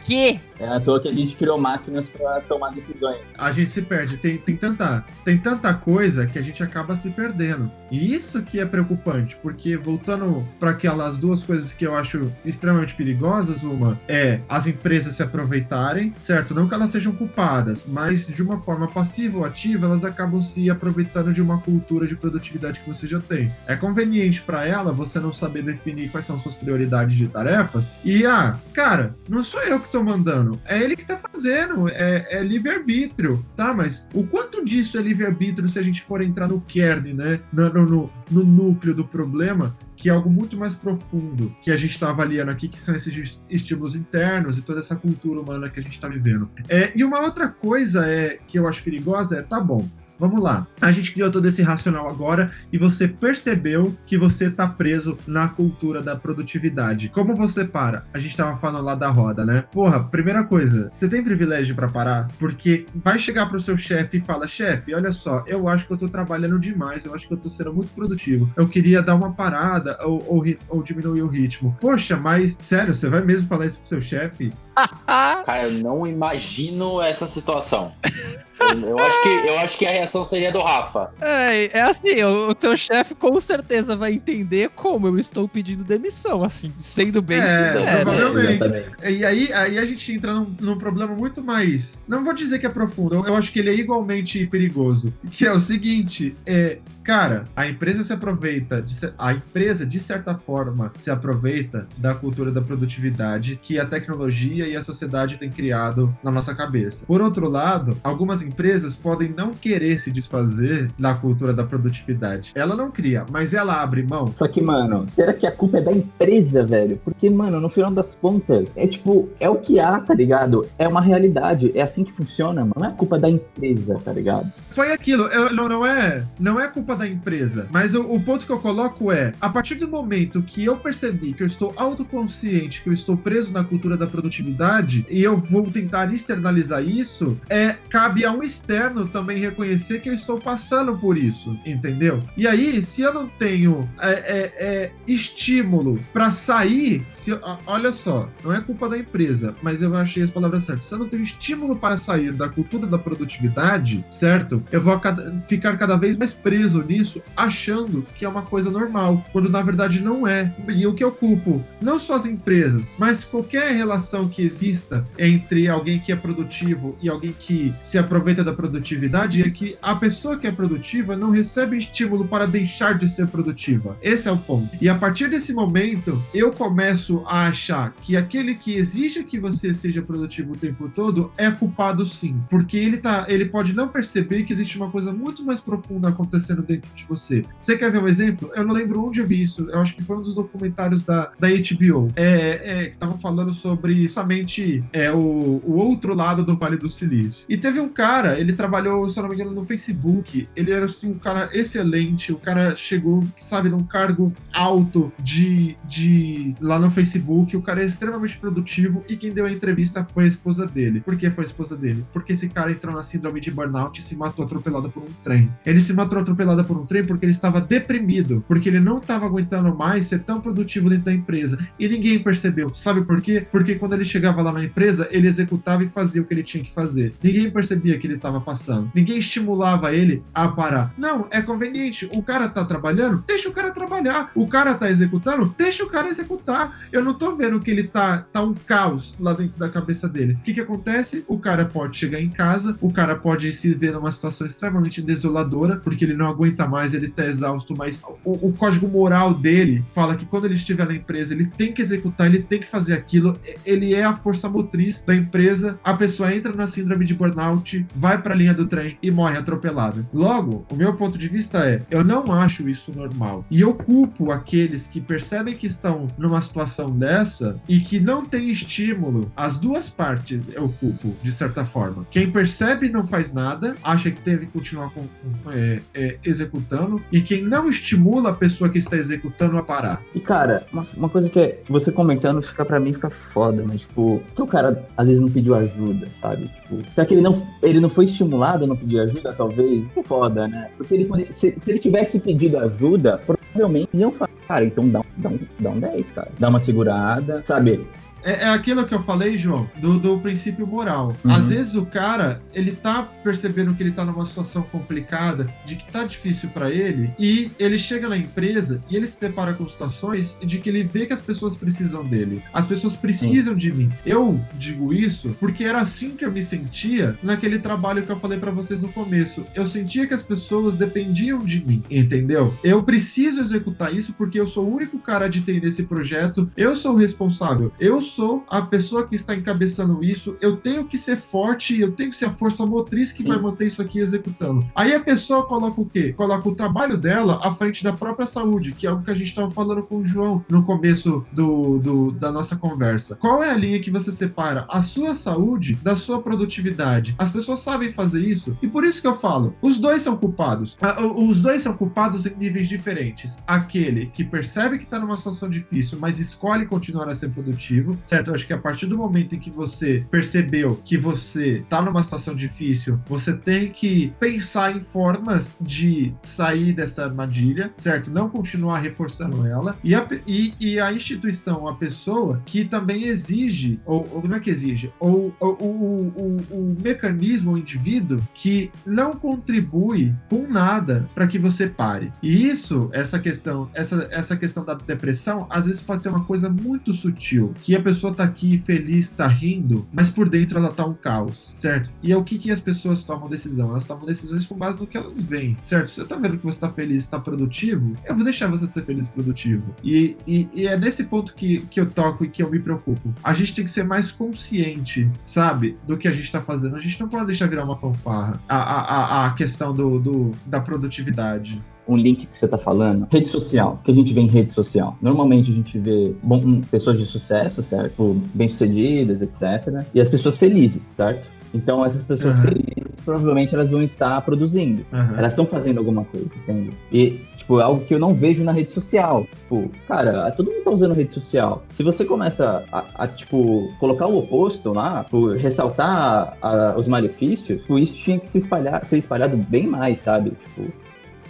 [0.08, 0.40] quê?
[0.58, 3.20] É à toa que a gente criou máquinas para tomar decisões.
[3.38, 4.18] A gente se perde.
[4.18, 7.70] Tem, tem, tanta, tem tanta coisa que a gente acaba se perdendo.
[7.92, 12.96] E isso que é preocupante, porque voltando para aquelas duas coisas que eu acho extremamente
[12.96, 16.54] perigosas, uma é as empresas se aproveitarem, certo?
[16.54, 20.70] Não que elas sejam culpadas, mas de uma forma passiva ou ativa, elas acabam se
[20.70, 23.54] aproveitando de uma cultura de produtividade que você já tem.
[23.66, 28.26] É conveniente para ela você não saber definir quais são suas prioridades de tarefas e,
[28.26, 32.44] ah, cara, não sou eu que tô mandando é ele que tá fazendo, é, é
[32.44, 33.74] livre-arbítrio, tá?
[33.74, 37.40] Mas o quanto disso é livre-arbítrio se a gente for entrar no kern, né?
[37.86, 42.10] No, no núcleo do problema, que é algo muito mais profundo que a gente está
[42.10, 45.94] avaliando aqui, que são esses estímulos internos e toda essa cultura humana que a gente
[45.94, 46.50] está vivendo.
[46.70, 49.88] É, e uma outra coisa é que eu acho perigosa é, tá bom,
[50.20, 50.68] Vamos lá.
[50.82, 55.48] A gente criou todo esse racional agora e você percebeu que você tá preso na
[55.48, 57.10] cultura da produtividade.
[57.10, 58.06] Como você para?
[58.14, 59.64] A gente tava falando lá da roda, né?
[59.72, 62.28] Porra, primeira coisa, você tem privilégio para parar?
[62.40, 65.98] Porque vai chegar pro seu chefe e fala: chefe, olha só, eu acho que eu
[65.98, 68.50] tô trabalhando demais, eu acho que eu tô sendo muito produtivo.
[68.56, 71.78] Eu queria dar uma parada ou, ou, ou diminuir o ritmo.
[71.80, 74.54] Poxa, mas sério, você vai mesmo falar isso pro seu chefe?
[75.06, 77.92] Cara, eu não imagino essa situação.
[78.60, 81.12] Eu, acho que, eu acho que a reação seria do Rafa.
[81.22, 85.84] É, é assim, o, o seu chefe com certeza vai entender como eu estou pedindo
[85.84, 88.04] demissão, assim, sendo bem é, sincero.
[88.04, 88.68] Provavelmente.
[89.02, 92.02] É, e aí, aí a gente entra num, num, problema muito mais.
[92.08, 95.14] Não vou dizer que é profundo, eu, eu acho que ele é igualmente perigoso.
[95.32, 100.36] Que é o seguinte: é, Cara, a empresa se aproveita, de, a empresa, de certa
[100.36, 106.14] forma, se aproveita da cultura da produtividade que a tecnologia e a sociedade têm criado
[106.22, 107.06] na nossa cabeça.
[107.06, 112.52] Por outro lado, algumas empresas podem não querer se desfazer da cultura da produtividade.
[112.54, 114.34] Ela não cria, mas ela abre mão.
[114.36, 117.00] Só que, mano, será que a culpa é da empresa, velho?
[117.06, 120.68] Porque, mano, no final das contas, é tipo, é o que há, tá ligado?
[120.78, 122.74] É uma realidade, é assim que funciona, mano.
[122.76, 124.52] Não é culpa da empresa, tá ligado?
[124.72, 127.68] Foi aquilo, eu, não, não é, não é culpa da empresa.
[127.72, 131.34] Mas o, o ponto que eu coloco é: a partir do momento que eu percebi
[131.34, 135.70] que eu estou autoconsciente, que eu estou preso na cultura da produtividade, e eu vou
[135.70, 141.18] tentar externalizar isso, é cabe a um externo também reconhecer que eu estou passando por
[141.18, 142.24] isso, entendeu?
[142.36, 148.30] E aí, se eu não tenho é, é, é, estímulo para sair, se, olha só,
[148.44, 150.86] não é culpa da empresa, mas eu achei as palavras certas.
[150.86, 154.64] Se eu não tenho estímulo para sair da cultura da produtividade, certo?
[154.72, 159.26] Eu vou cada, ficar cada vez mais preso nisso, achando que é uma coisa normal,
[159.32, 160.54] quando na verdade não é.
[160.70, 165.68] E o que eu culpo, não só as empresas, mas qualquer relação que exista entre
[165.68, 170.38] alguém que é produtivo e alguém que se aproveita da produtividade, é que a pessoa
[170.38, 173.98] que é produtiva não recebe estímulo para deixar de ser produtiva.
[174.02, 174.76] Esse é o ponto.
[174.82, 179.74] E a partir desse momento, eu começo a achar que aquele que exige que você
[179.74, 184.44] seja produtivo o tempo todo é culpado sim, porque ele tá, ele pode não perceber
[184.44, 187.46] que existe uma coisa muito mais profunda acontecendo dentro de você.
[187.60, 188.52] Você quer ver um exemplo?
[188.56, 189.68] Eu não lembro onde eu vi isso.
[189.70, 193.52] Eu acho que foi um dos documentários da, da HBO, é, é, que estavam falando
[193.54, 197.46] sobre somente é, o, o outro lado do Vale do Silício.
[197.50, 200.48] E teve um cara, ele trabalhou, se eu não me engano, no Facebook.
[200.56, 202.32] Ele era assim um cara excelente.
[202.32, 207.56] O cara chegou, sabe, num cargo alto de, de lá no Facebook.
[207.56, 211.02] O cara é extremamente produtivo e quem deu a entrevista foi a esposa dele.
[211.02, 212.06] Por que foi a esposa dele?
[212.14, 215.52] Porque esse cara entrou na síndrome de burnout e se matou atropelado por um trem.
[215.66, 219.26] Ele se matou atropelado por um trem porque ele estava deprimido, porque ele não estava
[219.26, 221.58] aguentando mais ser tão produtivo dentro da empresa.
[221.80, 222.74] E ninguém percebeu.
[222.74, 223.46] Sabe por quê?
[223.52, 226.64] Porque quando ele chegava lá na empresa, ele executava e fazia o que ele tinha
[226.64, 227.14] que fazer.
[227.22, 228.92] Ninguém percebia que ele estava passando.
[228.94, 230.94] Ninguém estimulava ele a parar.
[230.98, 232.10] Não, é conveniente.
[232.16, 234.32] O cara tá trabalhando, deixa o cara trabalhar.
[234.36, 236.80] O cara tá executando, deixa o cara executar.
[236.92, 240.34] Eu não tô vendo que ele tá, tá um caos lá dentro da cabeça dele.
[240.34, 241.24] O que que acontece?
[241.28, 245.78] O cara pode chegar em casa, o cara pode se ver numa situação extremamente desoladora,
[245.78, 250.16] porque ele não aguenta mais, ele tá exausto, mas o, o código moral dele fala
[250.16, 253.38] que quando ele estiver na empresa, ele tem que executar, ele tem que fazer aquilo,
[253.66, 255.80] ele é a força motriz da empresa.
[255.84, 259.38] A pessoa entra na síndrome de burnout, vai para a linha do trem e morre
[259.38, 260.08] atropelada.
[260.14, 263.46] Logo, o meu ponto de vista é: eu não acho isso normal.
[263.50, 268.50] E eu culpo aqueles que percebem que estão numa situação dessa e que não tem
[268.50, 269.32] estímulo.
[269.36, 272.06] As duas partes eu culpo, de certa forma.
[272.10, 277.02] Quem percebe e não faz nada, acha que deve continuar com, com, é, é, executando,
[277.12, 280.02] e quem não estimula a pessoa que está executando a parar.
[280.14, 283.82] E cara, uma, uma coisa que é, você comentando fica para mim fica foda, mas
[283.82, 286.48] tipo, que o cara às vezes não pediu ajuda, sabe?
[286.48, 289.88] Tipo, será que ele não, ele não foi estimulado a não pedir ajuda, talvez?
[290.06, 290.70] Foda, né?
[290.78, 295.30] Porque ele, se, se ele tivesse pedido ajuda, provavelmente iam falar, cara, então dá, dá,
[295.30, 296.32] um, dá um 10, cara.
[296.40, 297.86] Dá uma segurada, sabe?
[298.28, 301.16] É, é, aquilo que eu falei, João, do, do princípio moral.
[301.24, 301.32] Uhum.
[301.32, 305.90] Às vezes o cara, ele tá percebendo que ele tá numa situação complicada, de que
[305.90, 310.38] tá difícil para ele, e ele chega na empresa e ele se depara com situações
[310.44, 312.44] de que ele vê que as pessoas precisam dele.
[312.54, 313.60] As pessoas precisam Sim.
[313.60, 313.92] de mim.
[314.06, 318.38] Eu digo isso porque era assim que eu me sentia naquele trabalho que eu falei
[318.38, 319.46] para vocês no começo.
[319.56, 322.54] Eu sentia que as pessoas dependiam de mim, entendeu?
[322.62, 326.76] Eu preciso executar isso porque eu sou o único cara de TI nesse projeto, eu
[326.76, 330.98] sou o responsável, eu sou sou a pessoa que está encabeçando isso, eu tenho que
[330.98, 333.30] ser forte, eu tenho que ser a força motriz que Sim.
[333.30, 334.66] vai manter isso aqui executando.
[334.76, 336.14] Aí a pessoa coloca o quê?
[336.14, 339.28] Coloca o trabalho dela à frente da própria saúde, que é algo que a gente
[339.28, 343.16] estava falando com o João no começo do, do, da nossa conversa.
[343.18, 347.14] Qual é a linha que você separa a sua saúde da sua produtividade?
[347.20, 350.76] As pessoas sabem fazer isso e por isso que eu falo, os dois são culpados.
[351.16, 353.38] Os dois são culpados em níveis diferentes.
[353.46, 358.30] Aquele que percebe que está numa situação difícil, mas escolhe continuar a ser produtivo, certo?
[358.30, 362.02] Eu acho que a partir do momento em que você percebeu que você tá numa
[362.02, 368.10] situação difícil, você tem que pensar em formas de sair dessa armadilha, certo?
[368.10, 369.78] Não continuar reforçando ela.
[369.84, 374.50] E a, e, e a instituição, a pessoa que também exige, ou, ou é que
[374.50, 382.12] exige, ou, o mecanismo, o indivíduo que não contribui com nada para que você pare.
[382.22, 386.50] E isso, essa questão, essa, essa questão da depressão, às vezes pode ser uma coisa
[386.50, 390.86] muito sutil, que a pessoa tá aqui feliz, tá rindo, mas por dentro ela tá
[390.86, 391.90] um caos, certo?
[392.04, 393.70] E é o que, que as pessoas tomam decisão?
[393.70, 395.90] Elas tomam decisões com base no que elas veem, certo?
[395.90, 399.08] Você tá vendo que você tá feliz, tá produtivo, eu vou deixar você ser feliz
[399.08, 399.74] e produtivo.
[399.82, 403.14] E, e, e, é nesse ponto que, que eu toco e que eu me preocupo.
[403.24, 406.76] A gente tem que ser mais consciente, sabe, do que a gente tá fazendo.
[406.76, 410.60] A gente não pode deixar virar uma fanfarra a, a, a questão do, do da
[410.60, 414.52] produtividade um link que você está falando, rede social, que a gente vê em rede
[414.52, 414.98] social.
[415.02, 418.22] Normalmente a gente vê bom, pessoas de sucesso, certo?
[418.34, 419.86] Bem-sucedidas, etc.
[419.94, 421.28] E as pessoas felizes, certo?
[421.54, 422.42] Então essas pessoas uhum.
[422.44, 424.86] felizes provavelmente elas vão estar produzindo.
[424.92, 425.16] Aham.
[425.18, 426.72] Elas estão fazendo alguma coisa, entende?
[426.92, 429.26] E, tipo, é algo que eu não vejo na rede social.
[429.44, 431.64] Tipo, cara, todo mundo tá usando rede social.
[431.70, 437.62] Se você começa a, a, tipo, colocar o oposto lá, tipo, ressaltar a- os malefícios,
[437.62, 440.32] tipo, isso tinha que se espalhar, ser espalhado bem mais, sabe?
[440.32, 440.70] Tipo,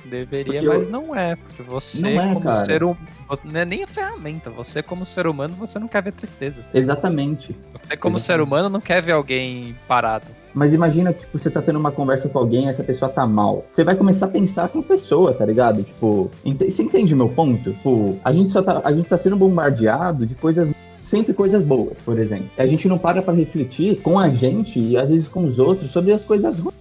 [0.09, 2.55] Deveria, Porque eu- mas não é, porque você Não é, como cara.
[2.65, 2.97] ser humano,
[3.43, 6.63] não é nem a ferramenta, você como ser humano, você não quer ver tristeza.
[6.73, 7.55] exatamente.
[7.73, 8.21] Você como Exatamente.
[8.21, 10.25] ser humano não quer ver alguém parado.
[10.53, 13.27] Mas imagina que tipo, você tá tendo uma conversa com alguém e essa pessoa tá
[13.27, 13.65] mal.
[13.71, 15.83] Você vai começar a pensar com a pessoa, tá ligado?
[15.83, 17.71] Tipo, ente- você entende meu ponto?
[17.73, 20.69] Tipo, a gente só tá, a gente tá sendo bombardeado de coisas
[21.03, 22.49] sempre coisas boas, por exemplo.
[22.57, 25.91] A gente não para pra refletir com a gente e às vezes com os outros
[25.91, 26.73] sobre as coisas ruins,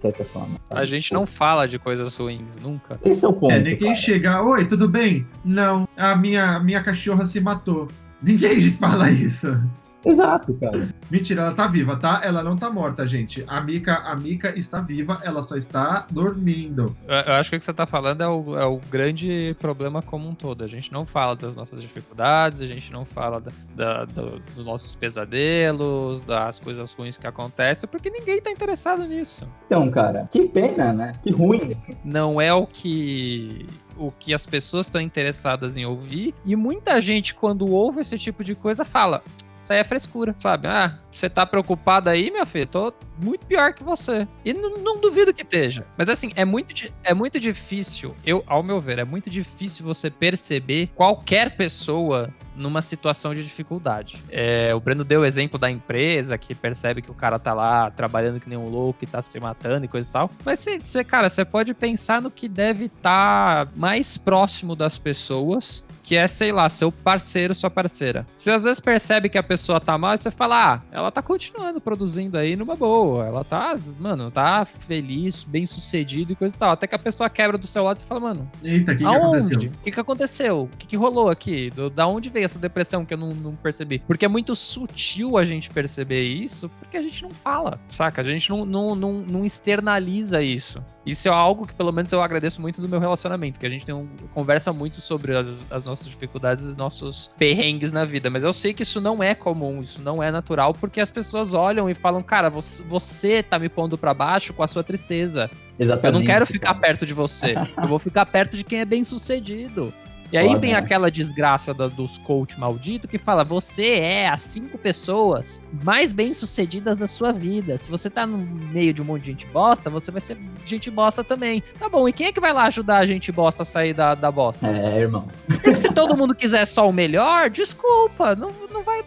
[0.00, 0.58] de certa forma.
[0.66, 0.80] sabe?
[0.80, 2.98] A gente não fala de coisas ruins, nunca.
[3.04, 3.52] Esse é o ponto.
[3.52, 3.94] É, ninguém cara.
[3.94, 5.26] chega, oi, tudo bem?
[5.44, 7.86] Não, a minha, a minha cachorra se matou.
[8.22, 9.60] Ninguém fala isso.
[10.04, 10.88] Exato, cara.
[11.10, 12.20] Mentira, ela tá viva, tá?
[12.24, 13.44] Ela não tá morta, gente.
[13.46, 16.96] A Mika, a Mika está viva, ela só está dormindo.
[17.06, 20.00] Eu, eu acho que o que você tá falando é o, é o grande problema
[20.00, 20.64] como um todo.
[20.64, 24.66] A gente não fala das nossas dificuldades, a gente não fala da- da- do- dos
[24.66, 29.46] nossos pesadelos, das coisas ruins que acontecem, porque ninguém tá interessado nisso.
[29.66, 31.14] Então, cara, que pena, né?
[31.22, 31.76] Que ruim.
[32.04, 37.34] não é o que o que as pessoas estão interessadas em ouvir e muita gente
[37.34, 39.22] quando ouve esse tipo de coisa fala
[39.60, 40.66] isso aí é frescura, sabe?
[40.66, 42.66] Ah, você tá preocupado aí, meu filho?
[42.66, 44.26] Tô muito pior que você.
[44.44, 45.86] E não, duvido que esteja.
[45.96, 46.72] Mas assim, é muito,
[47.04, 52.82] é muito difícil, eu, ao meu ver, é muito difícil você perceber qualquer pessoa numa
[52.82, 54.22] situação de dificuldade.
[54.30, 57.90] É, o Breno deu o exemplo da empresa que percebe que o cara tá lá
[57.90, 60.30] trabalhando que nem um louco e tá se matando e coisa e tal.
[60.44, 65.84] Mas você, você, cara, você pode pensar no que deve estar mais próximo das pessoas.
[66.02, 68.26] Que é, sei lá, seu parceiro, sua parceira.
[68.34, 71.20] Você às vezes percebe que a pessoa tá mal e você fala, ah, ela tá
[71.22, 73.26] continuando produzindo aí numa boa.
[73.26, 76.70] Ela tá, mano, tá feliz, bem sucedido e coisa e tal.
[76.72, 79.04] Até que a pessoa quebra do seu lado e você fala, mano, Eita, que, que
[79.04, 79.68] Aonde?
[79.68, 80.62] O que, que aconteceu?
[80.62, 81.70] O que, que rolou aqui?
[81.70, 83.98] Do- da onde veio essa depressão que eu não, não percebi?
[84.06, 88.20] Porque é muito sutil a gente perceber isso, porque a gente não fala, saca?
[88.20, 90.82] A gente não, não, não, não externaliza isso.
[91.06, 93.86] Isso é algo que, pelo menos, eu agradeço muito do meu relacionamento, que a gente
[93.86, 98.30] tem um, conversa muito sobre as, as nossas dificuldades e nossos perrengues na vida.
[98.30, 101.52] Mas eu sei que isso não é comum, isso não é natural, porque as pessoas
[101.52, 105.50] olham e falam, cara, você, você tá me pondo pra baixo com a sua tristeza.
[105.78, 106.20] Eu Exatamente.
[106.20, 107.54] não quero ficar perto de você.
[107.76, 109.92] Eu vou ficar perto de quem é bem sucedido.
[110.32, 110.78] E aí Foda, vem né?
[110.78, 116.32] aquela desgraça da- dos coach maldito que fala: você é as cinco pessoas mais bem
[116.32, 117.76] sucedidas da sua vida.
[117.76, 120.90] Se você tá no meio de um monte de gente bosta, você vai ser gente
[120.90, 121.62] bosta também.
[121.78, 124.14] Tá bom, e quem é que vai lá ajudar a gente bosta a sair da,
[124.14, 124.68] da bosta?
[124.68, 125.26] É, irmão.
[125.46, 129.02] Porque se todo mundo quiser só o melhor, desculpa, não, não vai.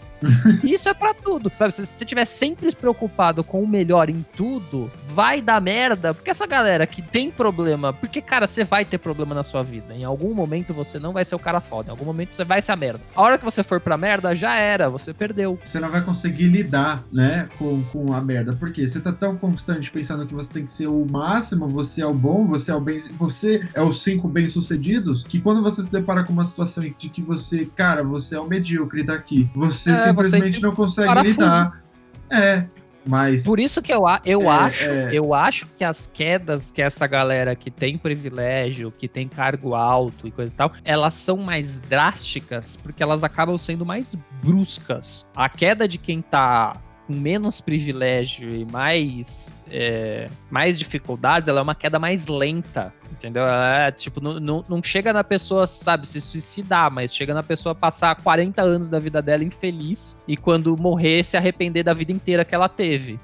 [0.64, 1.74] Isso é pra tudo, sabe?
[1.74, 6.14] Se você estiver sempre preocupado com o melhor em tudo, vai dar merda.
[6.14, 9.94] Porque essa galera que tem problema, porque, cara, você vai ter problema na sua vida.
[9.94, 11.90] Em algum momento você não vai ser o cara foda.
[11.90, 13.02] Em algum momento você vai ser a merda.
[13.16, 15.60] A hora que você for pra merda, já era, você perdeu.
[15.64, 18.56] Você não vai conseguir lidar, né, com, com a merda.
[18.56, 22.06] Porque você tá tão constante pensando que você tem que ser o máximo, você é
[22.06, 25.92] o bom, você é o bem, você é os cinco bem-sucedidos, que quando você se
[25.92, 29.96] depara com uma situação de que você, cara, você é o medíocre daqui, você É,
[29.96, 31.34] você simplesmente não consegue parafuso.
[31.34, 31.84] lidar.
[32.30, 32.66] É,
[33.06, 35.10] mas Por isso que eu, eu É, acho, é.
[35.12, 40.28] eu acho que as quedas que essa galera que tem privilégio, que tem cargo alto
[40.28, 45.28] e coisa e tal, elas são mais drásticas porque elas acabam sendo mais bruscas.
[45.36, 51.64] A queda de quem tá com menos privilégio e mais, é, mais dificuldades, ela é
[51.64, 52.94] uma queda mais lenta.
[53.14, 53.44] Entendeu?
[53.46, 57.76] É, tipo, não, não, não chega na pessoa, sabe, se suicidar, mas chega na pessoa
[57.76, 62.44] passar 40 anos da vida dela infeliz e quando morrer se arrepender da vida inteira
[62.44, 63.20] que ela teve.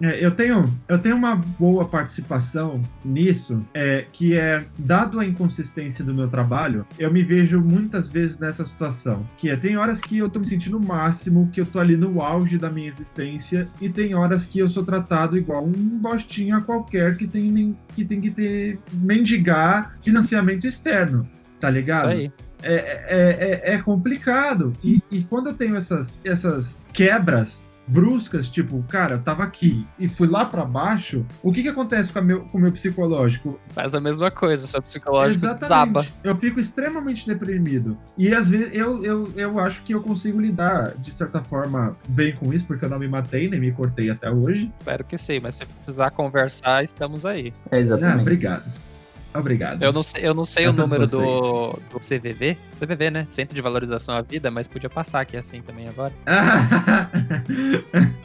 [0.00, 6.04] É, eu tenho, eu tenho uma boa participação nisso, é, que é, dado a inconsistência
[6.04, 10.18] do meu trabalho, eu me vejo muitas vezes nessa situação, que é, tem horas que
[10.18, 13.68] eu tô me sentindo o máximo, que eu tô ali no auge da minha existência,
[13.80, 18.20] e tem horas que eu sou tratado igual um bostinha qualquer que tem, que, tem
[18.20, 18.78] que ter,
[19.22, 21.28] mendigar financiamento externo,
[21.60, 22.12] tá ligado?
[22.12, 22.32] Isso aí.
[22.62, 24.76] é, é, é, é complicado.
[24.82, 30.06] E, e quando eu tenho essas, essas quebras bruscas, tipo, cara, eu tava aqui e
[30.06, 33.60] fui lá pra baixo, o que que acontece com, a meu, com o meu psicológico?
[33.74, 36.06] Faz a mesma coisa, seu psicológico desaba.
[36.22, 37.98] Eu fico extremamente deprimido.
[38.16, 42.32] E às vezes eu, eu, eu acho que eu consigo lidar, de certa forma, bem
[42.32, 44.72] com isso, porque eu não me matei, nem me cortei até hoje.
[44.78, 47.52] Espero que sim, mas se precisar conversar, estamos aí.
[47.70, 48.20] É Ah, exatamente.
[48.22, 48.62] obrigado.
[49.34, 49.82] Obrigado.
[49.82, 52.56] Eu não sei, eu não sei A o número do, do CVV.
[52.78, 53.26] CVV, né?
[53.26, 56.12] Centro de Valorização à Vida, mas podia passar aqui assim também agora.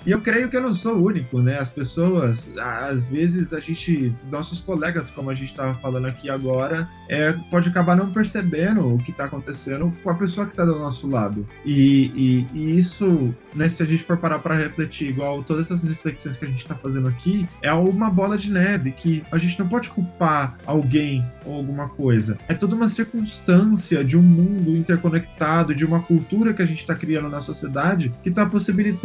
[0.05, 1.57] e eu creio que eu não sou o único, né?
[1.57, 6.87] As pessoas, às vezes, a gente, nossos colegas, como a gente estava falando aqui agora,
[7.09, 10.77] é, pode acabar não percebendo o que está acontecendo com a pessoa que está do
[10.77, 11.47] nosso lado.
[11.65, 15.83] E, e, e, isso, né, se a gente for parar para refletir, igual todas essas
[15.83, 19.59] reflexões que a gente está fazendo aqui, é uma bola de neve que a gente
[19.59, 22.37] não pode culpar alguém ou alguma coisa.
[22.47, 26.95] É toda uma circunstância de um mundo interconectado, de uma cultura que a gente está
[26.95, 28.96] criando na sociedade que está possibilitando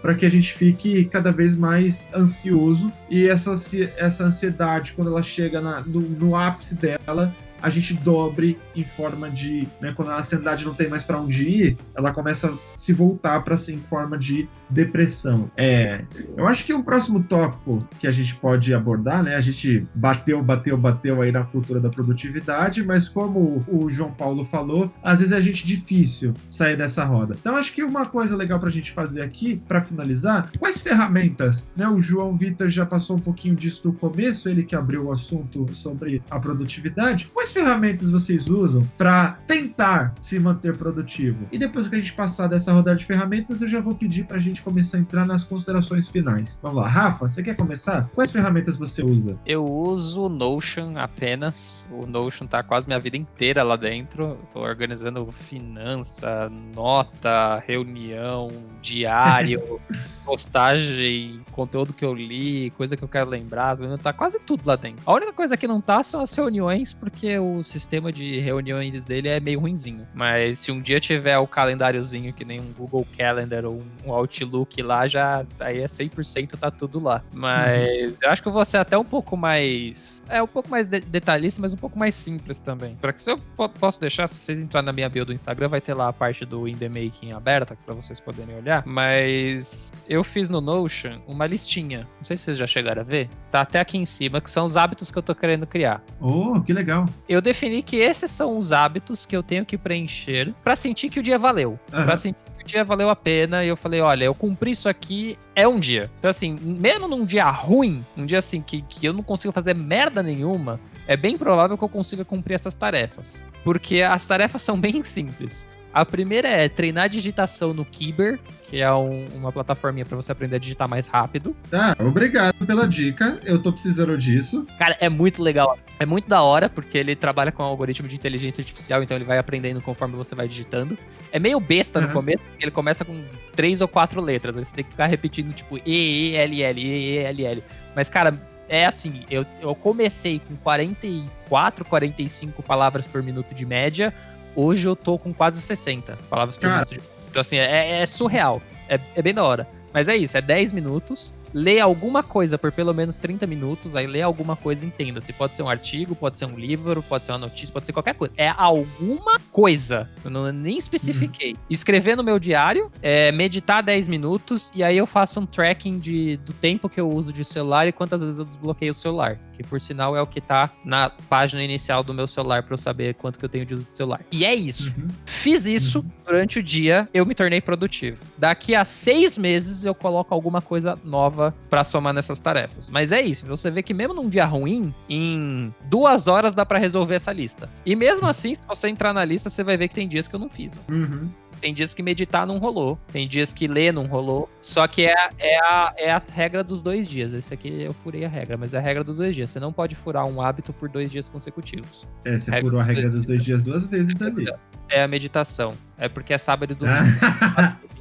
[0.00, 2.92] para que a gente fique cada vez mais ansioso.
[3.10, 3.54] E essa,
[3.96, 9.30] essa ansiedade, quando ela chega na, no, no ápice dela, a gente dobre em forma
[9.30, 9.66] de.
[9.80, 13.42] Né, quando a ansiedade não tem mais para onde ir, ela começa a se voltar
[13.42, 15.50] para ser em forma de depressão.
[15.56, 16.04] É,
[16.36, 19.36] eu acho que um próximo tópico que a gente pode abordar, né?
[19.36, 24.44] A gente bateu, bateu, bateu aí na cultura da produtividade, mas como o João Paulo
[24.44, 27.36] falou, às vezes é a gente difícil sair dessa roda.
[27.38, 31.68] Então acho que uma coisa legal para a gente fazer aqui, para finalizar, quais ferramentas,
[31.76, 31.88] né?
[31.88, 35.66] O João Vitor já passou um pouquinho disso no começo, ele que abriu o assunto
[35.74, 37.30] sobre a produtividade.
[37.32, 41.46] Quais ferramentas vocês usam para tentar se manter produtivo?
[41.52, 44.36] E depois que a gente passar dessa rodada de ferramentas, eu já vou pedir para
[44.36, 46.58] a gente começar a entrar nas considerações finais.
[46.62, 48.08] Vamos lá, Rafa, você quer começar?
[48.14, 49.38] Quais ferramentas você usa?
[49.46, 51.88] Eu uso o Notion apenas.
[51.90, 54.38] O Notion tá quase minha vida inteira lá dentro.
[54.50, 58.48] Tô organizando finança, nota, reunião,
[58.80, 59.80] diário,
[60.24, 63.76] postagem, conteúdo que eu li, coisa que eu quero lembrar.
[63.98, 65.02] Tá quase tudo lá dentro.
[65.06, 69.28] A única coisa que não tá são as reuniões, porque o sistema de reuniões dele
[69.28, 70.06] é meio ruinzinho.
[70.14, 74.82] Mas se um dia tiver o calendáriozinho que nem um Google Calendar ou um Outlook
[74.82, 77.22] lá, já aí é 100% tá tudo lá.
[77.32, 78.16] Mas uhum.
[78.22, 80.22] eu acho que eu vou ser até um pouco mais.
[80.28, 82.96] É um pouco mais de detalhista, mas um pouco mais simples também.
[82.96, 83.38] Para que se eu
[83.78, 86.44] posso deixar, se vocês entrarem na minha bio do Instagram, vai ter lá a parte
[86.44, 88.84] do In The Making aberta para vocês poderem olhar.
[88.86, 92.08] Mas eu fiz no Notion uma listinha.
[92.18, 93.28] Não sei se vocês já chegaram a ver.
[93.50, 96.02] Tá até aqui em cima, que são os hábitos que eu tô querendo criar.
[96.20, 97.06] Oh, que legal.
[97.32, 101.18] Eu defini que esses são os hábitos que eu tenho que preencher para sentir que
[101.18, 101.80] o dia valeu.
[101.90, 102.04] Uhum.
[102.04, 103.64] Pra sentir que o dia valeu a pena.
[103.64, 106.10] E eu falei, olha, eu cumpri isso aqui, é um dia.
[106.18, 109.74] Então, assim, mesmo num dia ruim, um dia assim que, que eu não consigo fazer
[109.74, 113.42] merda nenhuma, é bem provável que eu consiga cumprir essas tarefas.
[113.64, 115.66] Porque as tarefas são bem simples.
[115.92, 120.56] A primeira é treinar digitação no Kiber, que é um, uma plataforminha para você aprender
[120.56, 121.54] a digitar mais rápido.
[121.70, 123.38] Ah, obrigado pela dica.
[123.44, 124.66] Eu tô precisando disso.
[124.78, 125.78] Cara, é muito legal.
[126.00, 129.24] É muito da hora, porque ele trabalha com um algoritmo de inteligência artificial, então ele
[129.24, 130.96] vai aprendendo conforme você vai digitando.
[131.30, 132.06] É meio besta uhum.
[132.06, 133.22] no começo, porque ele começa com
[133.54, 134.56] três ou quatro letras.
[134.56, 137.64] Aí você tem que ficar repetindo, tipo, E, E, L, L, E, E, L, L.
[137.94, 138.40] Mas, cara,
[138.72, 144.14] é assim, eu, eu comecei com 44, 45 palavras por minuto de média.
[144.54, 146.86] Hoje eu tô com quase 60 palavras por Cara.
[146.88, 147.04] minuto.
[147.30, 148.60] Então, assim, é, é surreal.
[148.88, 149.66] É, é bem da hora.
[149.92, 154.06] Mas é isso, é 10 minutos lê alguma coisa por pelo menos 30 minutos, aí
[154.06, 155.20] lê alguma coisa e entenda.
[155.20, 157.92] Se pode ser um artigo, pode ser um livro, pode ser uma notícia, pode ser
[157.92, 158.32] qualquer coisa.
[158.36, 160.08] É alguma coisa.
[160.24, 161.52] Eu não, nem especifiquei.
[161.52, 161.58] Uhum.
[161.68, 166.36] Escrever no meu diário, é, meditar 10 minutos, e aí eu faço um tracking de,
[166.38, 169.38] do tempo que eu uso de celular e quantas vezes eu desbloqueio o celular.
[169.54, 172.78] Que por sinal é o que tá na página inicial do meu celular para eu
[172.78, 174.24] saber quanto que eu tenho de uso de celular.
[174.30, 174.98] E é isso.
[174.98, 175.08] Uhum.
[175.26, 176.10] Fiz isso uhum.
[176.24, 178.18] durante o dia, eu me tornei produtivo.
[178.38, 182.90] Daqui a seis meses eu coloco alguma coisa nova nova para somar nessas tarefas.
[182.90, 183.44] Mas é isso.
[183.44, 187.32] Então você vê que mesmo num dia ruim, em duas horas dá para resolver essa
[187.32, 187.68] lista.
[187.84, 190.36] E mesmo assim, se você entrar na lista, você vai ver que tem dias que
[190.36, 190.80] eu não fiz.
[190.90, 191.30] Uhum.
[191.60, 192.98] Tem dias que meditar não rolou.
[193.12, 194.50] Tem dias que ler não rolou.
[194.60, 197.34] Só que é, é, a, é a regra dos dois dias.
[197.34, 199.50] Esse aqui eu furei a regra, mas é a regra dos dois dias.
[199.52, 202.08] Você não pode furar um hábito por dois dias consecutivos.
[202.24, 204.46] É, você regra furou a regra dos dois dias duas vezes ali.
[204.88, 205.74] É a meditação.
[205.98, 206.98] É porque é sábado e domingo.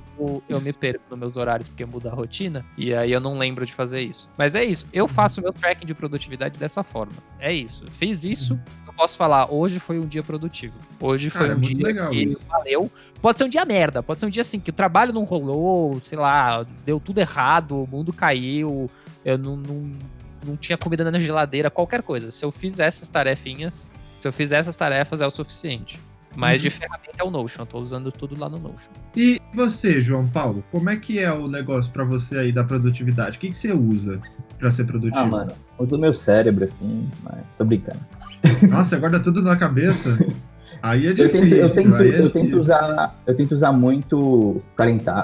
[0.47, 3.65] eu me perco nos meus horários porque muda a rotina, e aí eu não lembro
[3.65, 4.29] de fazer isso.
[4.37, 7.13] Mas é isso, eu faço meu tracking de produtividade dessa forma.
[7.39, 7.85] É isso.
[7.89, 8.61] Fiz isso, uhum.
[8.87, 10.73] eu posso falar, hoje foi um dia produtivo.
[10.99, 12.47] Hoje foi Cara, um dia que isso.
[12.47, 12.91] valeu.
[13.21, 15.99] Pode ser um dia merda, pode ser um dia assim, que o trabalho não rolou,
[16.03, 18.89] sei lá, deu tudo errado, o mundo caiu,
[19.25, 19.97] eu não, não,
[20.45, 22.31] não tinha comida na geladeira, qualquer coisa.
[22.31, 25.99] Se eu fizer essas tarefinhas, se eu fizer essas tarefas, é o suficiente.
[26.35, 26.69] Mas uhum.
[26.69, 28.91] de ferramenta é o Notion, eu tô usando tudo lá no Notion.
[29.15, 33.37] E você, João Paulo, como é que é o negócio para você aí da produtividade?
[33.37, 34.19] O que, que você usa
[34.57, 35.23] para ser produtivo?
[35.23, 37.99] Ah, mano, uso o meu cérebro, assim, mas tô brincando.
[38.69, 40.17] Nossa, guarda tudo na cabeça?
[40.81, 41.57] Aí é difícil.
[41.57, 44.17] Eu tento, eu tento, é eu tento usar, eu tento usar muito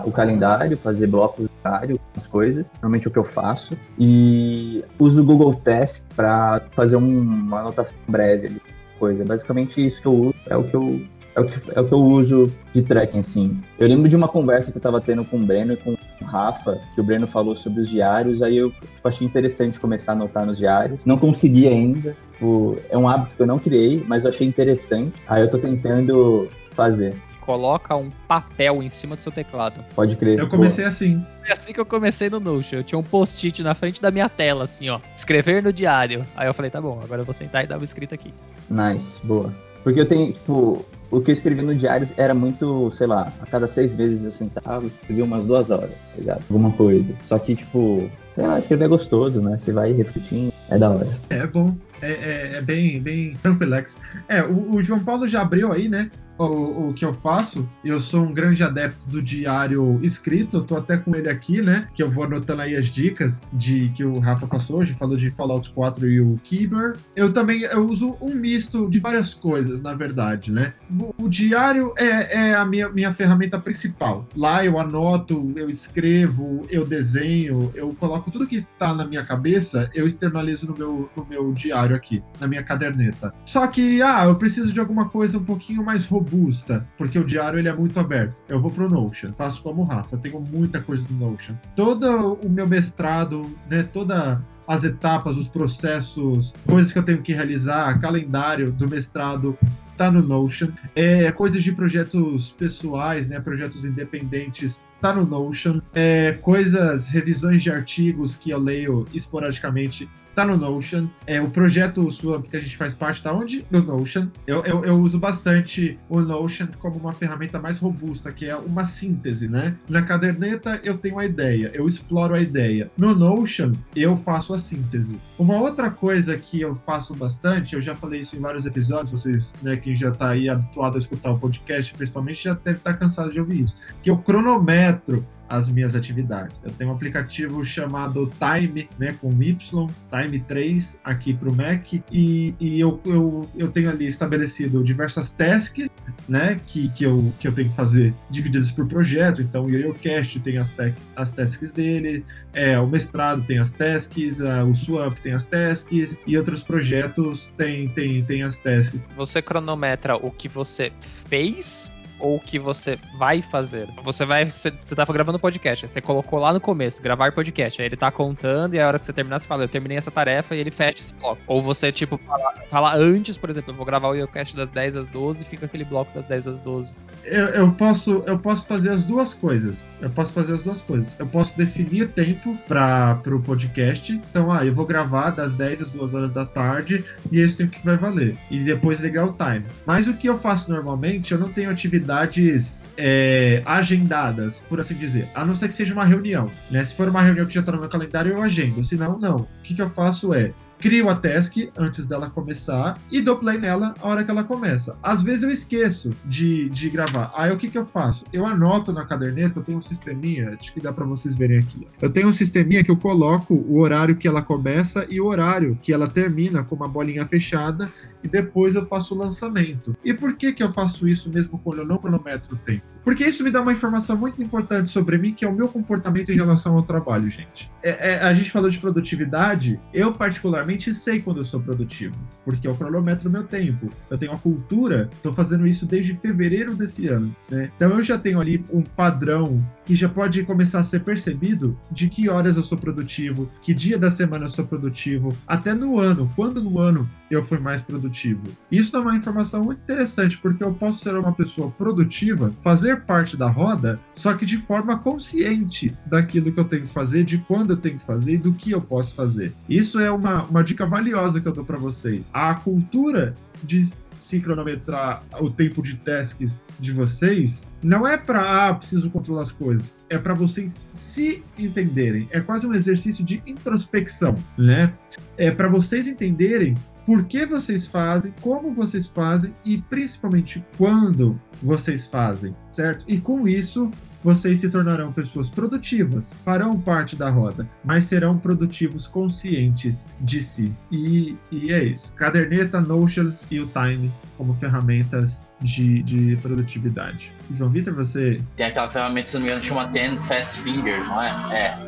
[0.05, 2.72] o calendário, fazer blocos diários, as coisas.
[2.74, 3.76] Normalmente é o que eu faço.
[3.97, 8.62] E uso o Google Test para fazer um, uma anotação breve ali
[8.98, 9.24] coisa.
[9.24, 11.02] Basicamente isso que eu uso, é o que eu,
[11.36, 13.60] é o que, é o que eu uso de tracking, assim.
[13.80, 16.26] Eu lembro de uma conversa que eu tava tendo com o Breno e com o
[16.26, 20.16] Rafa, que o Breno falou sobre os diários, aí eu tipo, achei interessante começar a
[20.16, 21.00] anotar nos diários.
[21.06, 25.14] Não consegui ainda, tipo, é um hábito que eu não criei, mas eu achei interessante.
[25.28, 27.14] Aí eu tô tentando fazer.
[27.48, 29.82] Coloca um papel em cima do seu teclado.
[29.95, 30.38] Pode crer.
[30.38, 31.26] Eu comecei assim.
[31.41, 32.80] Foi assim que eu comecei no Notion.
[32.80, 35.00] Eu tinha um post-it na frente da minha tela, assim, ó.
[35.16, 36.26] Escrever no diário.
[36.36, 38.34] Aí eu falei, tá bom, agora eu vou sentar e dar uma escrita aqui.
[38.70, 39.56] Nice, boa.
[39.82, 43.45] Porque eu tenho, tipo, o que eu escrevi no diário era muito, sei lá, a
[43.45, 46.43] cada seis vezes eu sentava e escrevia umas duas horas, tá ligado?
[46.50, 47.14] Alguma coisa.
[47.24, 49.58] Só que, tipo, sei lá, escrever é gostoso, né?
[49.58, 51.08] Você vai refletindo, é da hora.
[51.30, 51.74] É bom.
[52.02, 53.98] É, é, é bem, bem tranquilex.
[54.28, 56.12] É, o, o João Paulo já abriu aí, né?
[56.38, 60.76] O, o, que eu faço, eu sou um grande adepto do diário escrito, eu tô
[60.76, 61.88] até com ele aqui, né?
[61.94, 65.32] Que eu vou anotando aí as dicas de que o Rafa passou hoje, falou de
[65.32, 66.96] Fallout 4 e o Keeper.
[67.16, 70.74] Eu também eu uso um misto de várias coisas, na verdade, né?
[70.90, 74.28] O, o diário é, é, a minha, minha ferramenta principal.
[74.36, 79.90] Lá eu anoto, eu escrevo, eu desenho, eu coloco tudo que tá na minha cabeça,
[79.94, 83.34] eu externalizo no meu, no meu diário aqui, na minha caderneta.
[83.46, 87.24] Só que, ah, eu preciso de alguma coisa um pouquinho mais robusta robusta, porque o
[87.24, 88.42] diário ele é muito aberto.
[88.48, 91.56] Eu vou pro Notion, faço como o Rafa, tenho muita coisa no Notion.
[91.76, 97.34] Todo o meu mestrado, né, toda as etapas, os processos, coisas que eu tenho que
[97.34, 99.58] realizar, calendário do mestrado,
[99.96, 100.70] tá no Notion.
[100.96, 105.82] É, coisas de projetos pessoais, né, projetos independentes, tá no Notion.
[105.94, 111.08] É, coisas, revisões de artigos que eu leio esporadicamente, tá no Notion.
[111.26, 113.66] É, o projeto Swamp que a gente faz parte tá onde?
[113.72, 114.28] No Notion.
[114.46, 118.86] Eu, eu, eu, uso bastante o Notion como uma ferramenta mais robusta, que é uma
[118.86, 119.76] síntese, né?
[119.90, 122.92] Na caderneta eu tenho a ideia, eu exploro a ideia.
[122.96, 125.20] No Notion eu faço a síntese.
[125.40, 129.56] Uma outra coisa que eu faço bastante, eu já falei isso em vários episódios, vocês,
[129.64, 133.32] né, quem já tá aí habituado a escutar o podcast, principalmente, já deve estar cansado
[133.32, 136.64] de ouvir isso, que eu cronometro as minhas atividades.
[136.64, 141.93] Eu tenho um aplicativo chamado Time, né, com Y, Time 3 aqui para o Mac,
[142.12, 145.89] e, e eu, eu, eu tenho ali estabelecido diversas tasks,
[146.28, 149.41] né, que, que, eu, que eu tenho que fazer divididas por projeto.
[149.41, 150.74] Então, o YoYoCast tem as,
[151.16, 152.24] as tasks dele,
[152.54, 157.52] é, o mestrado tem as tasks, a, o Swamp tem as tasks, e outros projetos
[157.56, 159.10] tem, tem, tem as tasks.
[159.16, 161.89] Você cronometra o que você fez
[162.20, 163.88] ou que você vai fazer.
[164.03, 164.45] Você vai.
[164.45, 167.82] Você, você tá gravando podcast, você colocou lá no começo, gravar podcast.
[167.82, 170.11] Aí ele tá contando e a hora que você terminar, você fala, eu terminei essa
[170.11, 171.41] tarefa e ele fecha esse bloco.
[171.47, 174.97] Ou você, tipo, fala, fala antes, por exemplo, eu vou gravar o podcast das 10
[174.97, 176.95] às 12 e fica aquele bloco das 10 às 12.
[177.24, 179.89] Eu, eu, posso, eu posso fazer as duas coisas.
[180.01, 181.20] Eu posso fazer as duas coisas.
[181.20, 184.13] Eu posso definir tempo para o podcast.
[184.13, 187.72] Então, ah, eu vou gravar das 10 às 2 horas da tarde e esse tempo
[187.72, 188.38] que vai valer.
[188.49, 189.65] E depois ligar o time.
[189.86, 194.95] Mas o que eu faço normalmente, eu não tenho atividade atividades é, agendadas, por assim
[194.95, 195.30] dizer.
[195.36, 196.49] A não ser que seja uma reunião.
[196.72, 196.84] Né?
[196.84, 198.84] Se for uma reunião que já está no meu calendário, eu agendo.
[198.84, 199.36] Se não, não.
[199.36, 203.58] O que, que eu faço é crio a task antes dela começar e dou play
[203.58, 204.97] nela a hora que ela começa.
[205.01, 207.32] Às vezes eu esqueço de, de gravar.
[207.36, 208.26] Aí o que, que eu faço?
[208.32, 211.88] Eu anoto na caderneta, eu tenho um sisteminha, acho que dá para vocês verem aqui.
[212.01, 215.78] Eu tenho um sisteminha que eu coloco o horário que ela começa e o horário
[215.82, 217.89] que ela termina com uma bolinha fechada
[218.28, 219.96] e depois eu faço o lançamento.
[220.04, 222.84] E por que que eu faço isso mesmo quando eu não cronometro o tempo?
[223.04, 226.30] Porque isso me dá uma informação muito importante sobre mim, que é o meu comportamento
[226.30, 227.72] em relação ao trabalho, gente.
[227.82, 232.68] É, é, a gente falou de produtividade, eu particularmente sei quando eu sou produtivo, porque
[232.68, 233.90] eu cronometro meu tempo.
[234.10, 237.72] Eu tenho uma cultura, estou fazendo isso desde fevereiro desse ano, né?
[237.78, 242.10] Então eu já tenho ali um padrão que já pode começar a ser percebido de
[242.10, 246.30] que horas eu sou produtivo, que dia da semana eu sou produtivo, até no ano,
[246.36, 248.42] quando no ano eu fui mais produtivo.
[248.70, 253.38] Isso é uma informação muito interessante, porque eu posso ser uma pessoa produtiva, fazer parte
[253.38, 257.72] da roda, só que de forma consciente daquilo que eu tenho que fazer, de quando
[257.72, 259.54] eu tenho que fazer e do que eu posso fazer.
[259.70, 262.30] Isso é uma, uma dica valiosa que eu dou para vocês.
[262.34, 263.34] A cultura
[263.64, 263.88] de
[264.20, 269.51] se cronometrar o tempo de tasks de vocês não é para ah, preciso controlar as
[269.51, 272.28] coisas, é para vocês se entenderem.
[272.32, 274.93] É quase um exercício de introspecção, né?
[275.38, 282.05] É para vocês entenderem por que vocês fazem, como vocês fazem e principalmente quando vocês
[282.05, 283.05] fazem, certo?
[283.07, 283.89] E com isso,
[284.24, 290.74] vocês se tornarão pessoas produtivas, farão parte da roda, mas serão produtivos conscientes de si.
[290.91, 292.13] E, e é isso.
[292.13, 297.32] Caderneta, Notion e o Time como ferramentas de, de produtividade.
[297.51, 298.41] João Vitor, você.
[298.55, 301.30] Tem aquela ferramenta, se não me engano, chama 10 Fast Fingers, não é?
[301.51, 301.87] É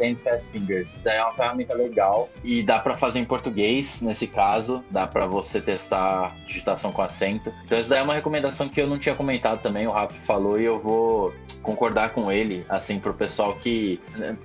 [0.00, 1.02] Tem Fast Fingers.
[1.02, 5.26] Daí é uma ferramenta legal e dá para fazer em português, nesse caso, dá para
[5.26, 7.52] você testar digitação com acento.
[7.66, 10.58] Então isso daí é uma recomendação que eu não tinha comentado também, o Rafa falou
[10.58, 14.00] e eu vou concordar com ele, assim, pro pessoal que.
[14.16, 14.38] Né,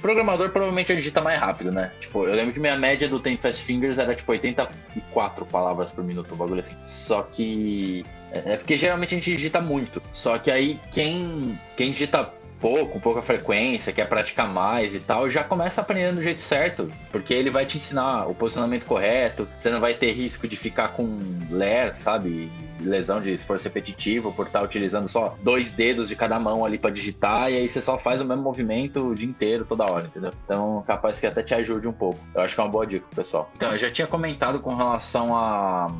[0.00, 1.92] programador provavelmente digita mais rápido, né?
[1.98, 6.04] Tipo, eu lembro que minha média do Tem Fast Fingers era tipo 84 palavras por
[6.04, 6.76] minuto, um bagulho assim.
[6.84, 8.06] Só que.
[8.32, 10.00] É, é porque geralmente a gente digita muito.
[10.12, 15.42] Só que aí quem, quem digita pouco, pouca frequência, quer praticar mais e tal, já
[15.42, 19.80] começa aprendendo do jeito certo, porque ele vai te ensinar o posicionamento correto, você não
[19.80, 21.18] vai ter risco de ficar com
[21.50, 22.50] ler, sabe?
[22.80, 26.90] Lesão de esforço repetitivo por estar utilizando só dois dedos de cada mão ali para
[26.90, 30.32] digitar, e aí você só faz o mesmo movimento o dia inteiro, toda hora, entendeu?
[30.44, 32.18] Então, capaz que até te ajude um pouco.
[32.34, 33.50] Eu acho que é uma boa dica, pessoal.
[33.56, 35.92] Então, eu já tinha comentado com relação a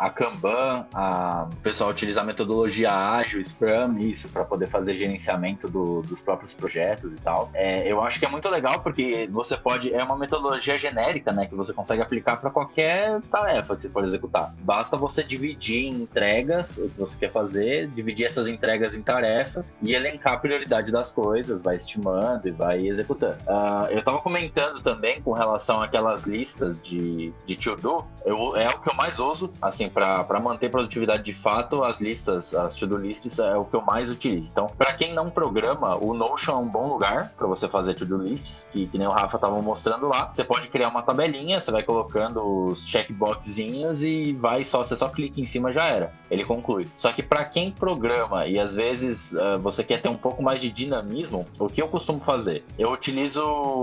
[0.00, 5.68] a Kanban, a, o pessoal utiliza a metodologia ágil, Scrum, isso, para poder fazer gerenciamento
[5.68, 7.50] do, dos próprios projetos e tal.
[7.52, 11.44] É, eu acho que é muito legal porque você pode, é uma metodologia genérica, né,
[11.44, 14.54] que você consegue aplicar para qualquer tarefa que você for executar.
[14.60, 19.70] Basta você dividir em entregas o que você quer fazer, dividir essas entregas em tarefas
[19.82, 23.36] e elencar a prioridade das coisas, vai estimando e vai executando.
[23.42, 28.32] Uh, eu estava comentando também com relação àquelas listas de, de to-do, é
[28.68, 32.96] o que eu mais uso, assim, para manter produtividade de fato, as listas, as to-do
[32.96, 34.50] lists é o que eu mais utilizo.
[34.50, 38.16] Então, para quem não programa, o Notion é um bom lugar para você fazer to-do
[38.16, 40.30] lists, que, que nem o Rafa estava mostrando lá.
[40.32, 45.08] Você pode criar uma tabelinha, você vai colocando os checkboxzinhos e vai só, você só
[45.08, 46.12] clica em cima já era.
[46.30, 46.88] Ele conclui.
[46.96, 50.60] Só que para quem programa e às vezes uh, você quer ter um pouco mais
[50.60, 52.64] de dinamismo, o que eu costumo fazer?
[52.78, 53.40] Eu utilizo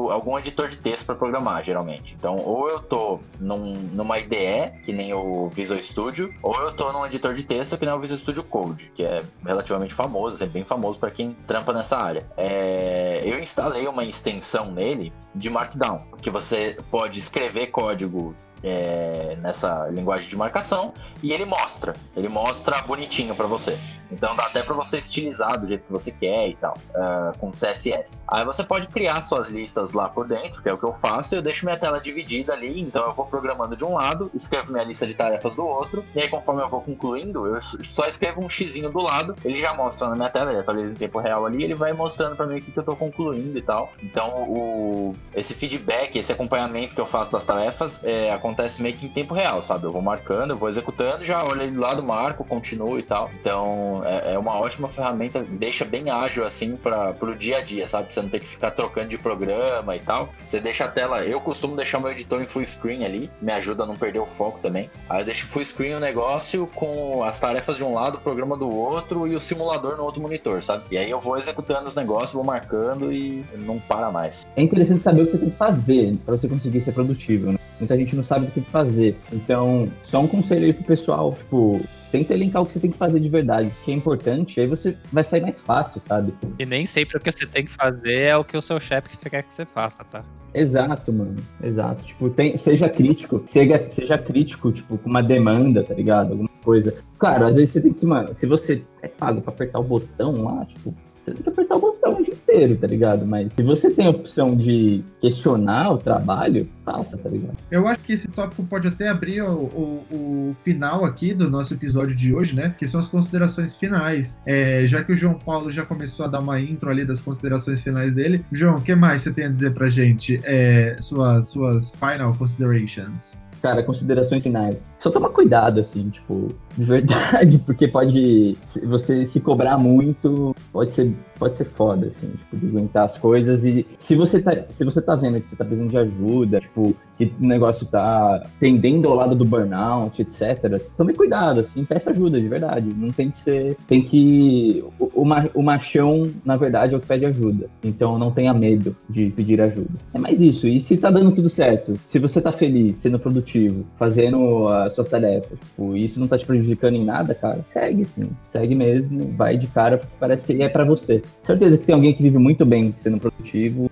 [0.10, 2.16] algum editor de texto para programar, geralmente.
[2.18, 6.72] Então, ou eu tô num, numa IDE, que nem o Visual Studio Studio, ou eu
[6.74, 10.44] tô num editor de texto que nem o Visual Studio Code, que é relativamente famoso,
[10.44, 12.24] é bem famoso para quem trampa nessa área.
[12.38, 19.88] É, eu instalei uma extensão nele de Markdown, que você pode escrever código é, nessa
[19.88, 23.78] linguagem de marcação e ele mostra, ele mostra bonitinho para você.
[24.12, 27.52] Então dá até para você estilizar do jeito que você quer e tal, uh, com
[27.52, 28.22] CSS.
[28.28, 31.36] Aí você pode criar suas listas lá por dentro, que é o que eu faço.
[31.36, 34.84] Eu deixo minha tela dividida ali, então eu vou programando de um lado, escrevo minha
[34.84, 38.50] lista de tarefas do outro, e aí conforme eu vou concluindo, eu só escrevo um
[38.50, 41.64] xizinho do lado, ele já mostra na minha tela, ele atualiza em tempo real ali,
[41.64, 43.92] ele vai mostrando para mim o que, que eu tô concluindo e tal.
[44.02, 49.06] Então o, esse feedback, esse acompanhamento que eu faço das tarefas é, acontece meio que
[49.06, 49.86] em tempo real, sabe?
[49.86, 53.30] Eu vou marcando, eu vou executando, já olho do lado, marco, continuo e tal.
[53.40, 57.88] Então é, é uma ótima ferramenta, deixa bem ágil assim para o dia a dia,
[57.88, 58.14] sabe?
[58.14, 60.30] Você não ter que ficar trocando de programa e tal.
[60.46, 61.24] Você deixa a tela.
[61.24, 64.26] Eu costumo deixar meu editor em full screen ali, me ajuda a não perder o
[64.26, 64.90] foco também.
[65.10, 68.56] Aí eu deixo full screen o negócio com as tarefas de um lado, o programa
[68.56, 70.84] do outro e o simulador no outro monitor, sabe?
[70.92, 74.46] E aí eu vou executando os negócios, vou marcando e não para mais.
[74.56, 77.58] É interessante saber o que você tem que fazer para você conseguir ser produtivo, né?
[77.80, 79.18] Muita gente não sabe o que tem que fazer.
[79.32, 82.98] Então, só um conselho aí pro pessoal, tipo, tenta elencar o que você tem que
[82.98, 86.34] fazer de verdade, que é importante, aí você vai sair mais fácil, sabe?
[86.58, 89.10] E nem sempre o que você tem que fazer é o que o seu chefe
[89.30, 90.24] quer que você faça, tá?
[90.54, 91.36] Exato, mano.
[91.62, 92.04] Exato.
[92.06, 93.44] Tipo, tem, seja crítico.
[93.46, 96.32] Seja, seja crítico, tipo, com uma demanda, tá ligado?
[96.32, 96.96] Alguma coisa.
[97.20, 100.44] Cara, às vezes você tem que, mano, se você é pago pra apertar o botão
[100.44, 100.96] lá, tipo,
[101.28, 103.26] você tem que apertar o botão o dia inteiro, tá ligado?
[103.26, 107.58] Mas se você tem a opção de questionar o trabalho, faça, tá ligado?
[107.70, 111.74] Eu acho que esse tópico pode até abrir o, o, o final aqui do nosso
[111.74, 112.74] episódio de hoje, né?
[112.78, 114.40] Que são as considerações finais.
[114.46, 117.82] É, já que o João Paulo já começou a dar uma intro ali das considerações
[117.82, 120.40] finais dele, João, o que mais você tem a dizer pra gente?
[120.44, 123.38] É, suas, suas final considerations.
[123.62, 124.94] Cara, considerações finais.
[125.00, 128.56] Só toma cuidado, assim, tipo, de verdade, porque pode.
[128.84, 133.66] Você se cobrar muito, pode ser, pode ser foda, assim, tipo, de aguentar as coisas.
[133.66, 136.96] E se você tá, se você tá vendo que você tá precisando de ajuda, tipo,
[137.18, 142.40] que o negócio tá tendendo ao lado do burnout, etc., tome cuidado, assim, peça ajuda,
[142.40, 142.94] de verdade.
[142.96, 143.76] Não tem que ser.
[143.88, 144.84] Tem que.
[145.00, 145.24] O,
[145.56, 147.68] o machão, na verdade, é o que pede ajuda.
[147.84, 149.90] Então não tenha medo de pedir ajuda.
[150.14, 150.68] É mais isso.
[150.68, 155.08] E se tá dando tudo certo, se você tá feliz, sendo produtivo, fazendo as suas
[155.08, 158.30] tarefas, tipo, isso não tá te prejudicando em nada, cara, segue, sim.
[158.52, 161.22] Segue mesmo, vai de cara, porque parece que é para você.
[161.44, 163.90] Certeza que tem alguém que vive muito bem sendo produtivo,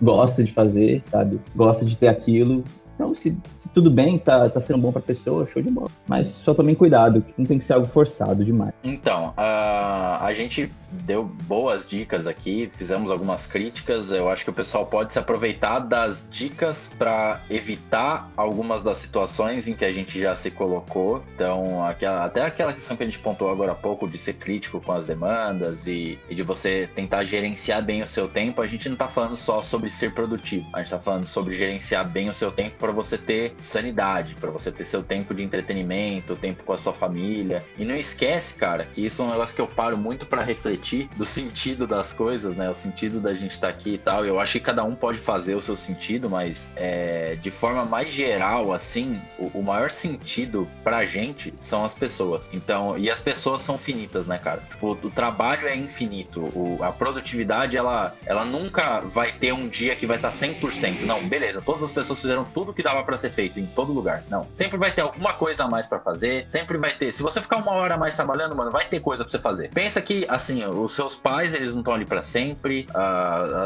[0.00, 1.40] gosta de fazer, sabe?
[1.54, 2.62] Gosta de ter aquilo
[2.94, 5.90] Então, se, se tudo bem, tá, tá sendo bom pra pessoa, show de bola.
[6.06, 8.74] Mas só tomem cuidado, que não tem que ser algo forçado demais.
[8.84, 14.10] Então, uh, a gente deu boas dicas aqui, fizemos algumas críticas.
[14.10, 19.66] Eu acho que o pessoal pode se aproveitar das dicas para evitar algumas das situações
[19.66, 21.22] em que a gente já se colocou.
[21.34, 24.78] Então, aquela, até aquela questão que a gente pontuou agora há pouco de ser crítico
[24.78, 28.88] com as demandas e, e de você tentar gerenciar bem o seu tempo, a gente
[28.88, 30.66] não tá falando só sobre ser produtivo.
[30.74, 34.50] A gente tá falando sobre gerenciar bem o seu tempo para você ter sanidade, para
[34.50, 37.64] você ter seu tempo de entretenimento, tempo com a sua família.
[37.78, 41.08] E não esquece, cara, que isso é um negócio que eu paro muito para refletir
[41.16, 42.68] do sentido das coisas, né?
[42.70, 44.24] O sentido da gente estar tá aqui e tal.
[44.24, 48.12] Eu acho que cada um pode fazer o seu sentido, mas é, de forma mais
[48.12, 52.48] geral, assim, o, o, maior sentido pra gente são as pessoas.
[52.52, 54.60] Então, e as pessoas são finitas, né, cara?
[54.68, 56.40] Tipo, o trabalho é infinito.
[56.54, 61.02] O, a produtividade, ela, ela nunca vai ter um dia que vai estar 100%.
[61.02, 64.22] Não, beleza, todas as pessoas fizeram tudo que dava para ser feito em todo lugar.
[64.28, 64.46] Não.
[64.52, 67.12] Sempre vai ter alguma coisa a mais para fazer, sempre vai ter.
[67.12, 69.70] Se você ficar uma hora a mais trabalhando, mano, vai ter coisa pra você fazer.
[69.70, 72.86] Pensa que, assim, os seus pais, eles não estão ali para sempre,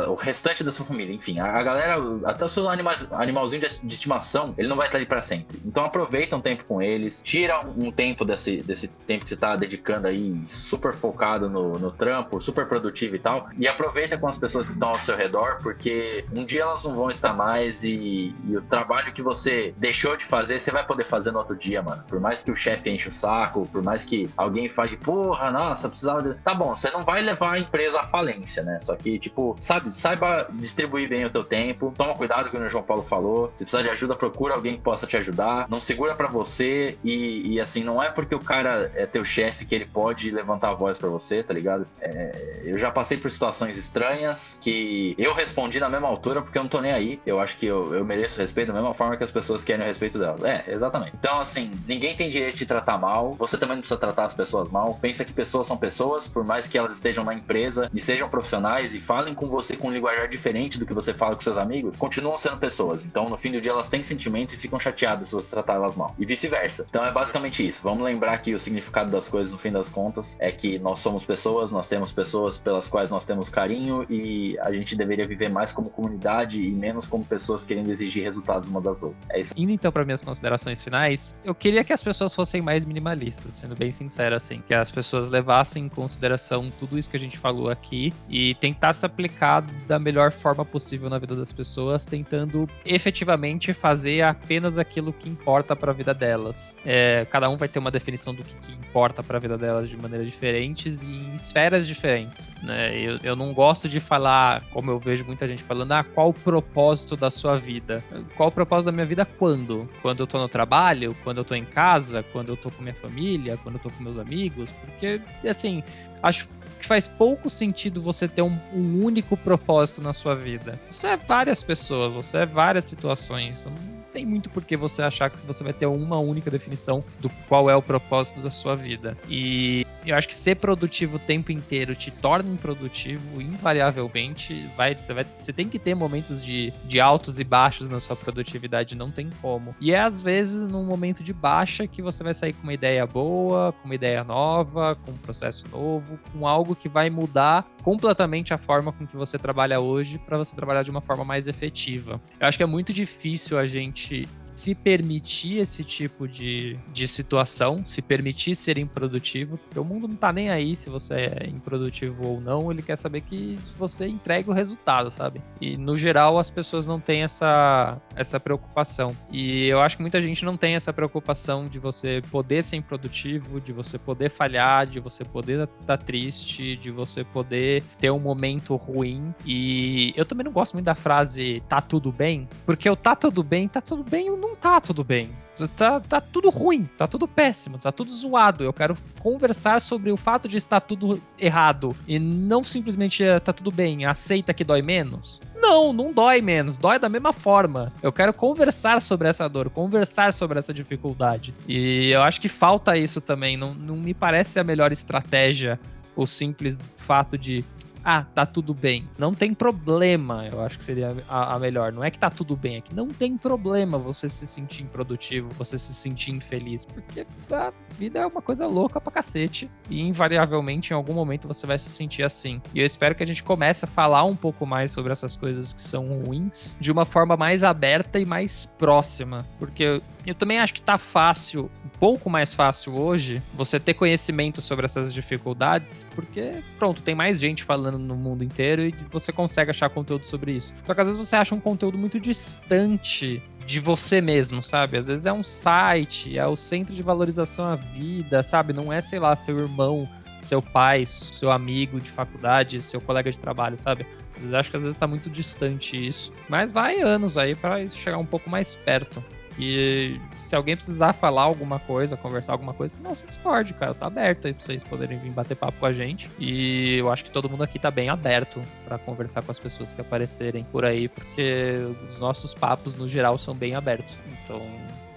[0.09, 3.87] o restante da sua família, enfim, a, a galera, até o seu anima, animalzinho de,
[3.87, 5.61] de, estimação, ele não vai estar ali para sempre.
[5.65, 9.37] Então aproveita um tempo com eles, tira um, um, tempo desse, desse tempo que você
[9.37, 14.29] tá dedicando aí, super focado no, no trampo, super produtivo e tal, e aproveita com
[14.29, 17.85] as pessoas que estão ao seu redor, porque um dia elas não vão estar mais
[17.85, 21.57] e, e o trabalho que você deixou de fazer, você vai poder fazer no outro
[21.57, 22.05] dia, mano.
[22.09, 25.89] Por mais que o chefe enche o saco, por mais que alguém fale, porra, nossa,
[25.89, 26.35] precisava de...
[26.35, 28.79] Tá bom, você não vai levar a empresa à falência, né?
[28.81, 32.85] Só que, tipo, sabe, saiba distribuir bem o teu tempo, toma cuidado com o João
[32.85, 33.53] Paulo falou.
[33.55, 35.69] Se precisar de ajuda, procura alguém que possa te ajudar.
[35.69, 39.65] Não segura para você e, e, assim, não é porque o cara é teu chefe
[39.65, 41.87] que ele pode levantar a voz para você, tá ligado?
[42.01, 46.63] É, eu já passei por situações estranhas que eu respondi na mesma altura porque eu
[46.63, 47.21] não tô nem aí.
[47.25, 49.87] Eu acho que eu, eu mereço respeito da mesma forma que as pessoas querem o
[49.87, 50.43] respeito delas.
[50.45, 51.13] É, exatamente.
[51.19, 53.35] Então, assim, ninguém tem direito de tratar mal.
[53.39, 54.99] Você também não precisa tratar as pessoas mal.
[55.01, 58.95] Pensa que pessoas são pessoas, por mais que elas estejam na empresa e sejam profissionais
[58.95, 61.97] e falem com você com um linguajar diferente do que você fala com seus amigos,
[61.97, 63.05] continuam sendo pessoas.
[63.05, 65.97] Então, no fim do dia, elas têm sentimentos e ficam chateadas se você tratar elas
[65.97, 66.15] mal.
[66.19, 66.87] E vice-versa.
[66.89, 67.81] Então, é basicamente isso.
[67.83, 71.25] Vamos lembrar que o significado das coisas, no fim das contas, é que nós somos
[71.25, 75.73] pessoas, nós temos pessoas pelas quais nós temos carinho e a gente deveria viver mais
[75.73, 79.23] como comunidade e menos como pessoas querendo exigir resultados uma das outras.
[79.31, 79.48] É isso.
[79.57, 83.75] Indo então para minhas considerações finais, eu queria que as pessoas fossem mais minimalistas, sendo
[83.75, 87.71] bem sincero assim, que as pessoas levassem em consideração tudo isso que a gente falou
[87.71, 93.73] aqui e tentar se aplicar da melhor forma possível na vida das pessoas, tentando efetivamente
[93.73, 96.77] fazer apenas aquilo que importa para a vida delas.
[96.85, 99.89] É, cada um vai ter uma definição do que, que importa para a vida delas
[99.89, 102.53] de maneiras diferentes e em esferas diferentes.
[102.63, 102.99] Né?
[102.99, 106.35] Eu, eu não gosto de falar, como eu vejo muita gente falando, ah, qual o
[106.35, 108.03] propósito da sua vida?
[108.37, 109.89] Qual o propósito da minha vida quando?
[110.03, 111.17] Quando eu tô no trabalho?
[111.25, 112.23] Quando eu tô em casa?
[112.23, 113.59] Quando eu tô com minha família?
[113.63, 114.73] Quando eu tô com meus amigos?
[114.73, 115.83] Porque, assim,
[116.23, 116.49] acho
[116.79, 120.81] que faz pouco sentido você ter um, um, único propósito na sua vida.
[120.89, 123.65] Você é várias pessoas, você é várias situações.
[123.65, 123.75] Não
[124.13, 127.69] tem muito por que você achar que você vai ter uma única definição do qual
[127.69, 129.17] é o propósito da sua vida.
[129.29, 134.69] E eu acho que ser produtivo o tempo inteiro te torna improdutivo, invariavelmente.
[134.77, 138.17] Vai, você, vai, você tem que ter momentos de, de altos e baixos na sua
[138.17, 139.75] produtividade, não tem como.
[139.81, 143.07] E é às vezes num momento de baixa que você vai sair com uma ideia
[143.07, 148.53] boa, com uma ideia nova, com um processo novo, com algo que vai mudar completamente
[148.53, 152.21] a forma com que você trabalha hoje para você trabalhar de uma forma mais efetiva.
[152.39, 157.83] Eu acho que é muito difícil a gente se permitir esse tipo de, de situação,
[157.87, 162.27] se permitir ser improdutivo, porque o mundo não tá nem aí se você é improdutivo
[162.27, 165.43] ou não, ele quer saber que você entregue o resultado, sabe?
[165.61, 169.17] E no geral as pessoas não têm essa, essa preocupação.
[169.31, 173.61] E eu acho que muita gente não tem essa preocupação de você poder ser improdutivo,
[173.61, 178.21] de você poder falhar, de você poder estar tá triste, de você poder ter um
[178.21, 179.35] momento ruim.
[179.47, 183.43] E eu também não gosto muito da frase tá tudo bem, porque o tá tudo
[183.43, 185.31] bem, tá tudo bem ou não tá tudo bem.
[185.67, 188.63] Tá, tá tudo ruim, tá tudo péssimo, tá tudo zoado.
[188.63, 193.53] Eu quero conversar sobre o fato de estar tudo errado e não simplesmente eh, tá
[193.53, 195.41] tudo bem, aceita que dói menos.
[195.57, 197.93] Não, não dói menos, dói da mesma forma.
[198.03, 201.55] Eu quero conversar sobre essa dor, conversar sobre essa dificuldade.
[201.67, 203.57] E eu acho que falta isso também.
[203.57, 205.79] Não, não me parece a melhor estratégia
[206.19, 207.65] o simples fato de
[208.11, 209.07] ah, tá tudo bem.
[209.19, 211.93] Não tem problema, eu acho que seria a, a, melhor.
[211.93, 215.77] Não é que tá tudo bem, é não tem problema você se sentir improdutivo, você
[215.77, 220.97] se sentir infeliz, porque a vida é uma coisa louca pra cacete e invariavelmente em
[220.97, 222.63] algum momento você vai se sentir assim.
[222.73, 225.75] E eu espero que a gente comece a falar um pouco mais sobre essas coisas
[225.75, 230.75] que são ruins de uma forma mais aberta e mais próxima, porque eu também acho
[230.75, 236.63] que tá fácil, um pouco mais fácil hoje, você ter conhecimento sobre essas dificuldades, porque,
[236.79, 240.75] pronto, tem mais gente falando no mundo inteiro e você consegue achar conteúdo sobre isso.
[240.83, 244.99] Só que às vezes você acha um conteúdo muito distante de você mesmo, sabe?
[244.99, 248.73] Às vezes é um site, é o centro de valorização à vida, sabe?
[248.73, 250.09] Não é, sei lá, seu irmão,
[250.41, 254.07] seu pai, seu amigo de faculdade, seu colega de trabalho, sabe?
[254.43, 256.33] Eu acho que às vezes tá muito distante isso.
[256.49, 259.23] Mas vai anos aí para chegar um pouco mais perto.
[259.59, 263.95] E se alguém precisar falar alguma coisa, conversar alguma coisa, não se discorde, cara.
[263.95, 266.31] Tá aberto aí pra vocês poderem vir bater papo com a gente.
[266.39, 269.93] E eu acho que todo mundo aqui tá bem aberto para conversar com as pessoas
[269.93, 271.75] que aparecerem por aí, porque
[272.09, 274.23] os nossos papos, no geral, são bem abertos.
[274.45, 274.63] Então,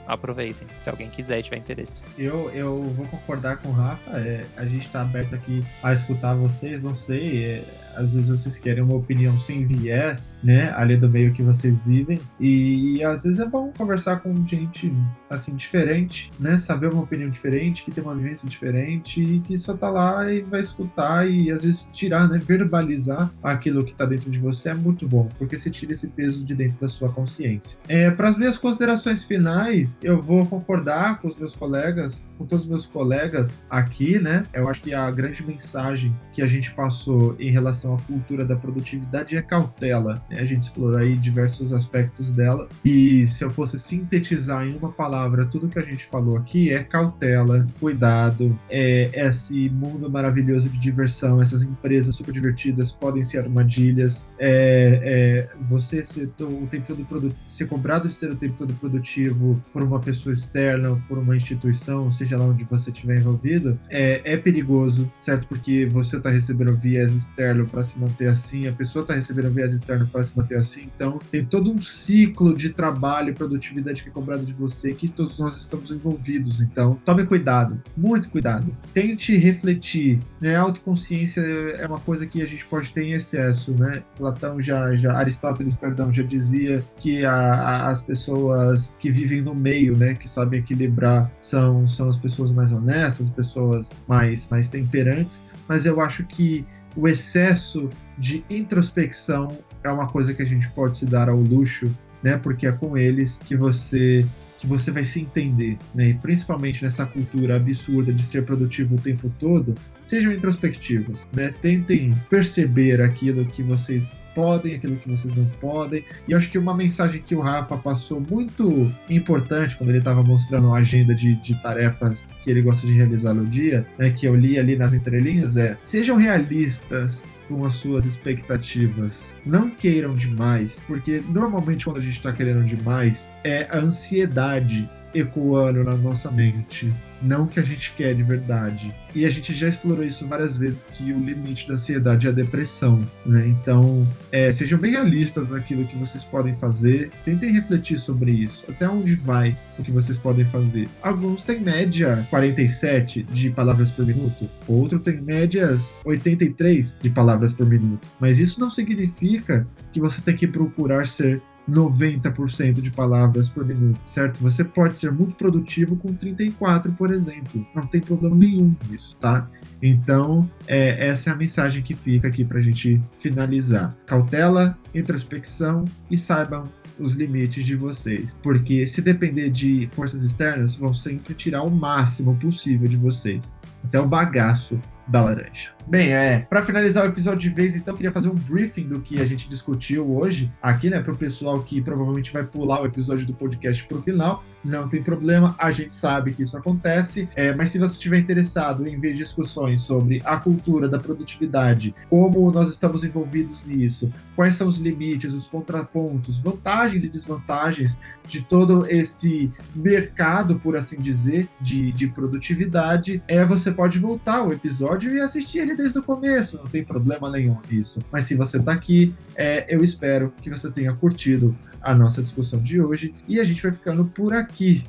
[0.07, 2.03] aproveitem, se alguém quiser e tiver interesse.
[2.17, 6.33] Eu, eu vou concordar com o Rafa, é, a gente está aberto aqui a escutar
[6.35, 7.63] vocês, não sei, é,
[7.95, 12.19] às vezes vocês querem uma opinião sem viés, né, ali do meio que vocês vivem,
[12.39, 14.93] e às vezes é bom conversar com gente,
[15.29, 19.75] assim, diferente, né, saber uma opinião diferente, que tem uma vivência diferente, e que só
[19.75, 24.29] tá lá e vai escutar e às vezes tirar, né, verbalizar aquilo que tá dentro
[24.29, 27.77] de você é muito bom, porque você tira esse peso de dentro da sua consciência.
[27.87, 32.65] É, Para as minhas considerações finais, eu vou concordar com os meus colegas, com todos
[32.65, 37.35] os meus colegas aqui, né, eu acho que a grande mensagem que a gente passou
[37.39, 40.23] em relação relação à cultura da produtividade é cautela.
[40.29, 40.39] Né?
[40.39, 42.67] A gente explorou aí diversos aspectos dela.
[42.85, 46.83] E se eu fosse sintetizar em uma palavra tudo que a gente falou aqui, é
[46.83, 54.27] cautela, cuidado, é esse mundo maravilhoso de diversão, essas empresas super divertidas podem ser armadilhas,
[54.37, 59.61] é, é você ser o tempo todo ser cobrado de ser o tempo todo produtivo
[59.71, 64.37] por uma pessoa externa, por uma instituição, seja lá onde você estiver envolvido, é, é
[64.37, 65.47] perigoso, certo?
[65.47, 69.73] Porque você está recebendo viés externo para se manter assim, a pessoa está recebendo viés
[69.73, 74.09] externo para se manter assim, então tem todo um ciclo de trabalho e produtividade que
[74.09, 76.61] é cobrado de você que todos nós estamos envolvidos.
[76.61, 78.75] Então, tome cuidado, muito cuidado.
[78.93, 80.55] Tente refletir, né?
[80.55, 84.03] Autoconsciência é uma coisa que a gente pode ter em excesso, né?
[84.17, 89.55] Platão já, já Aristóteles, perdão, já dizia que a, a, as pessoas que vivem no
[89.55, 94.67] meio, né, que sabem equilibrar, são, são as pessoas mais honestas, as pessoas mais, mais
[94.67, 96.65] temperantes, mas eu acho que
[96.95, 101.89] o excesso de introspecção é uma coisa que a gente pode se dar ao luxo,
[102.21, 102.37] né?
[102.37, 104.25] Porque é com eles que você
[104.61, 106.09] que você vai se entender, né?
[106.09, 109.73] E principalmente nessa cultura absurda de ser produtivo o tempo todo,
[110.03, 111.51] sejam introspectivos, né?
[111.63, 116.05] Tentem perceber aquilo que vocês podem, aquilo que vocês não podem.
[116.27, 120.71] E acho que uma mensagem que o Rafa passou muito importante quando ele estava mostrando
[120.71, 124.35] a agenda de, de, tarefas que ele gosta de realizar no dia, né, que eu
[124.35, 129.35] li ali nas entrelinhas, é: sejam realistas com as suas expectativas.
[129.45, 135.83] Não queiram demais, porque normalmente quando a gente está querendo demais é a ansiedade ecoando
[135.83, 138.93] na nossa mente não que a gente quer de verdade.
[139.13, 142.33] E a gente já explorou isso várias vezes, que o limite da ansiedade é a
[142.33, 143.45] depressão, né?
[143.47, 148.87] Então, é, sejam bem realistas naquilo que vocês podem fazer, tentem refletir sobre isso, até
[148.87, 150.87] onde vai o que vocês podem fazer.
[151.01, 157.65] Alguns têm média 47 de palavras por minuto, outro tem médias 83 de palavras por
[157.65, 161.41] minuto, mas isso não significa que você tem que procurar ser
[161.71, 164.41] 90% de palavras por minuto, certo?
[164.41, 167.65] Você pode ser muito produtivo com 34, por exemplo.
[167.75, 169.49] Não tem problema nenhum nisso, tá?
[169.81, 173.95] Então, é, essa é a mensagem que fica aqui para a gente finalizar.
[174.05, 176.69] Cautela, introspecção e saibam
[176.99, 178.35] os limites de vocês.
[178.43, 183.55] Porque se depender de forças externas, vão sempre tirar o máximo possível de vocês.
[183.83, 185.71] Até o bagaço da laranja.
[185.87, 189.19] Bem, é, para finalizar o episódio de vez, então, queria fazer um briefing do que
[189.19, 193.25] a gente discutiu hoje aqui, né, para o pessoal que provavelmente vai pular o episódio
[193.25, 194.43] do podcast para o final.
[194.63, 198.87] Não tem problema, a gente sabe que isso acontece, é, mas se você estiver interessado
[198.87, 204.67] em ver discussões sobre a cultura da produtividade, como nós estamos envolvidos nisso, quais são
[204.67, 207.97] os limites, os contrapontos, vantagens e desvantagens
[208.27, 214.53] de todo esse mercado, por assim dizer, de, de produtividade, é, você pode voltar ao
[214.53, 218.03] episódio e assistir ele desde o começo, não tem problema nenhum nisso.
[218.11, 222.61] Mas se você está aqui, é, eu espero que você tenha curtido a nossa discussão
[222.61, 224.85] de hoje e a gente vai ficando por aqui.